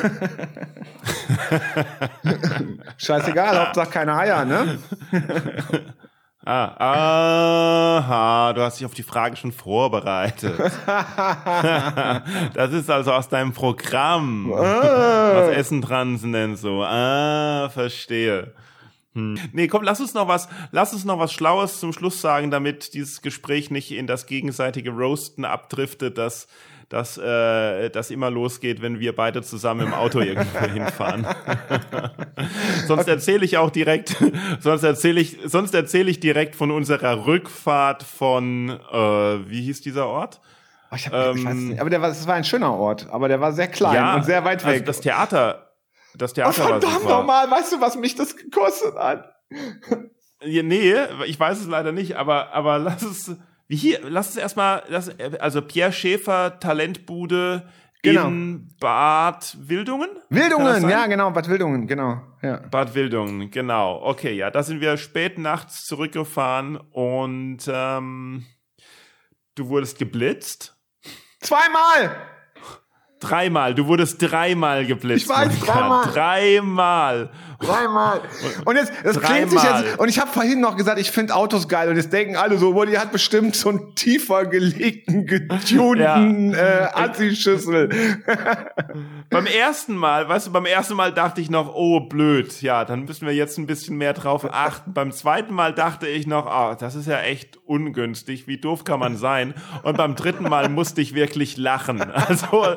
[2.98, 4.78] Scheißegal, Hauptsache keine Eier, ne?
[6.46, 6.74] Ah,
[7.96, 10.58] aha, du hast dich auf die Frage schon vorbereitet.
[12.52, 14.52] das ist also aus deinem Programm.
[14.52, 15.32] Ah.
[15.36, 16.82] Was Essen dran sind denn so?
[16.84, 18.52] Ah, verstehe.
[19.14, 19.38] Hm.
[19.54, 22.92] Nee, komm, lass uns noch was, lass uns noch was Schlaues zum Schluss sagen, damit
[22.92, 26.46] dieses Gespräch nicht in das gegenseitige Roasten abdriftet, das
[26.88, 31.26] dass äh, das immer losgeht, wenn wir beide zusammen im Auto irgendwo hinfahren.
[32.86, 34.16] sonst erzähle ich auch direkt,
[34.60, 40.06] sonst erzähle ich, sonst erzähle ich direkt von unserer Rückfahrt von, äh, wie hieß dieser
[40.06, 40.40] Ort?
[40.90, 43.08] Oh, ich hab, ähm, ich weiß nicht, aber der war, das war ein schöner Ort,
[43.10, 44.74] aber der war sehr klein ja, und sehr weit also weg.
[44.74, 45.72] Also das Theater,
[46.14, 49.34] das Theater oh, verdammt nochmal, weißt du, was mich das gekostet hat?
[50.46, 50.94] Nee,
[51.26, 53.36] ich weiß es leider nicht, aber, aber lass es,
[53.74, 54.82] hier, lass uns erstmal,
[55.40, 57.68] also Pierre Schäfer, Talentbude
[58.02, 58.28] genau.
[58.28, 60.08] in Bad Wildungen?
[60.28, 62.20] Wildungen, ja, genau, Bad Wildungen, genau.
[62.42, 62.56] Ja.
[62.70, 64.00] Bad Wildungen, genau.
[64.02, 68.44] Okay, ja, da sind wir spät nachts zurückgefahren und ähm,
[69.54, 70.76] du wurdest geblitzt.
[71.40, 72.16] Zweimal!
[73.20, 75.24] Dreimal, du wurdest dreimal geblitzt.
[75.24, 76.06] Ich weiß, dreimal.
[76.12, 77.30] Dreimal.
[77.66, 78.20] Dreimal.
[78.64, 81.68] Und jetzt, das klingt sich jetzt, und ich habe vorhin noch gesagt, ich finde Autos
[81.68, 86.52] geil und jetzt denken alle so, boah, die hat bestimmt so einen tiefer gelegten, getunten
[86.52, 86.58] ja.
[86.58, 87.88] äh, Anziehschüssel.
[89.30, 93.04] beim ersten Mal, weißt du, beim ersten Mal dachte ich noch, oh, blöd, ja, dann
[93.04, 94.92] müssen wir jetzt ein bisschen mehr drauf achten.
[94.92, 98.84] beim zweiten Mal dachte ich noch, ah, oh, das ist ja echt ungünstig, wie doof
[98.84, 99.54] kann man sein?
[99.82, 102.02] Und beim dritten Mal musste ich wirklich lachen.
[102.24, 102.76] Also,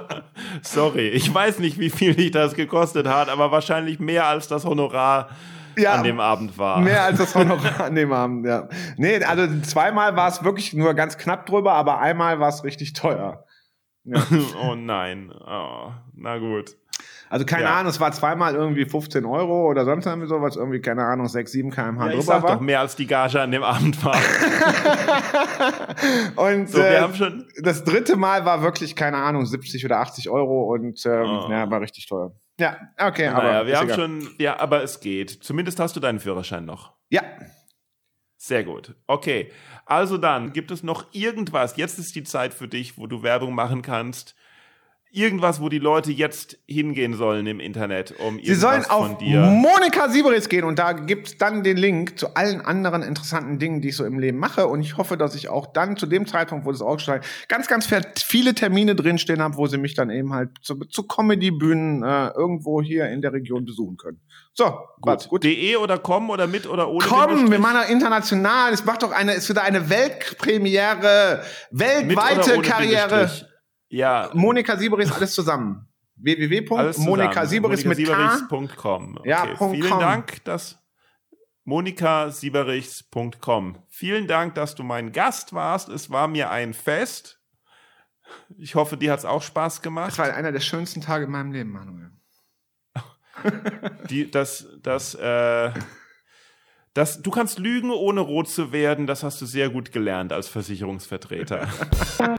[0.62, 4.66] sorry, ich weiß nicht, wie viel dich das gekostet hat, aber wahrscheinlich mehr als das
[4.78, 5.30] Honorar
[5.78, 6.82] ja, an dem Abend war.
[6.82, 8.67] Mehr als das Honorar an dem Abend, ja.
[8.97, 12.93] Nee, also zweimal war es wirklich nur ganz knapp drüber, aber einmal war es richtig
[12.93, 13.45] teuer.
[14.03, 14.23] Ja.
[14.63, 15.32] oh nein.
[15.45, 16.75] Oh, na gut.
[17.30, 17.75] Also keine ja.
[17.75, 21.51] Ahnung, es war zweimal irgendwie 15 Euro oder sonst irgendwie sowas, irgendwie, keine Ahnung, 6,
[21.51, 22.55] 7 kmh ja, drüber ich sag war.
[22.55, 24.15] doch mehr als die Gage an dem Abend war.
[26.38, 27.05] und so, äh,
[27.61, 31.51] das dritte Mal war wirklich, keine Ahnung, 70 oder 80 Euro und ähm, oh.
[31.51, 32.32] ja, war richtig teuer.
[32.60, 33.43] Ja, okay, aber.
[33.43, 33.95] Naja, wir haben egal.
[33.99, 35.30] schon, ja, aber es geht.
[35.30, 36.93] Zumindest hast du deinen Führerschein noch.
[37.10, 37.24] Ja.
[38.38, 38.95] Sehr gut.
[39.08, 39.51] Okay.
[39.86, 41.78] Also dann, gibt es noch irgendwas?
[41.78, 44.36] Jetzt ist die Zeit für dich, wo du Werbung machen kannst
[45.18, 50.47] irgendwas, wo die Leute jetzt hingehen sollen im Internet, um Sie sollen auf Monika Sieberitz
[50.47, 54.05] gehen und da gibt's dann den Link zu allen anderen interessanten Dingen, die ich so
[54.05, 56.82] im Leben mache und ich hoffe, dass ich auch dann zu dem Zeitpunkt, wo das
[56.82, 57.88] ausgestrahlt ganz, ganz
[58.26, 62.82] viele Termine drinstehen habe, wo sie mich dann eben halt zu, zu Comedy-Bühnen äh, irgendwo
[62.82, 64.20] hier in der Region besuchen können.
[64.53, 65.30] So, gut.
[65.30, 65.43] gut.
[65.43, 68.74] De oder com oder mit oder ohne Komm, wir machen international.
[68.74, 73.30] Es macht doch eine, es wird eine Weltpremiere, weltweite Karriere.
[73.90, 74.30] Ja.
[74.34, 75.88] Monika Sieberis, alles zusammen.
[76.18, 78.48] www.monikasieberis mit K.
[79.24, 79.76] Ja, okay.
[79.76, 80.00] Vielen com.
[80.00, 80.80] Dank, dass
[81.64, 83.78] monikasieberich.com.
[83.90, 85.90] Vielen Dank, dass du mein Gast warst.
[85.90, 87.40] Es war mir ein Fest.
[88.58, 90.14] Ich hoffe, dir hat es auch Spaß gemacht.
[90.14, 92.12] Es war einer der schönsten Tage in meinem Leben, Manuel.
[94.10, 95.72] Die, das, das, äh,
[96.94, 99.06] das, du kannst lügen, ohne rot zu werden.
[99.06, 101.68] Das hast du sehr gut gelernt als Versicherungsvertreter.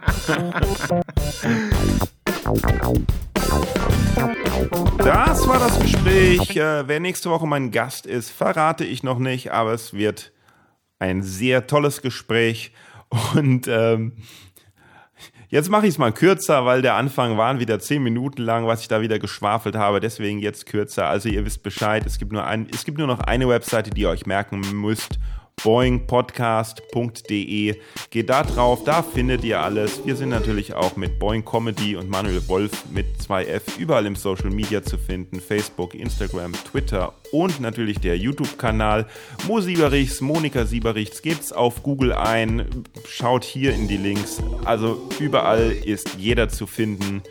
[4.98, 6.56] Das war das Gespräch.
[6.56, 10.32] Äh, wer nächste Woche mein Gast ist, verrate ich noch nicht, aber es wird
[10.98, 12.72] ein sehr tolles Gespräch.
[13.34, 14.12] Und ähm,
[15.50, 18.82] Jetzt mache ich es mal kürzer, weil der Anfang waren wieder zehn Minuten lang, was
[18.82, 19.98] ich da wieder geschwafelt habe.
[19.98, 21.08] Deswegen jetzt kürzer.
[21.08, 22.04] Also ihr wisst Bescheid.
[22.04, 25.18] Es gibt nur ein, es gibt nur noch eine Webseite, die ihr euch merken müsst
[25.62, 27.76] boingpodcast.de.
[28.10, 30.04] Geht da drauf, da findet ihr alles.
[30.04, 34.50] Wir sind natürlich auch mit Boing Comedy und Manuel Wolf mit 2F überall im Social
[34.50, 35.40] Media zu finden.
[35.40, 39.06] Facebook, Instagram, Twitter und natürlich der YouTube-Kanal.
[39.46, 42.84] Mo Sieberichs, Monika Sieberichs gebt's auf Google ein.
[43.06, 44.42] Schaut hier in die Links.
[44.64, 47.22] Also überall ist jeder zu finden.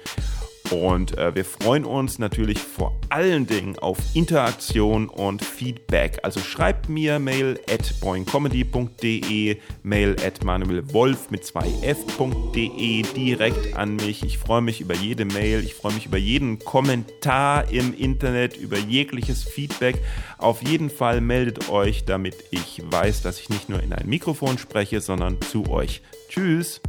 [0.72, 6.20] Und äh, wir freuen uns natürlich vor allen Dingen auf Interaktion und Feedback.
[6.24, 14.24] Also schreibt mir mail at boingcomedy.de, mail at manuelwolf mit zwei f.de direkt an mich.
[14.24, 18.78] Ich freue mich über jede Mail, ich freue mich über jeden Kommentar im Internet, über
[18.78, 19.98] jegliches Feedback.
[20.38, 24.58] Auf jeden Fall meldet euch, damit ich weiß, dass ich nicht nur in ein Mikrofon
[24.58, 26.02] spreche, sondern zu euch.
[26.30, 26.82] Tschüss!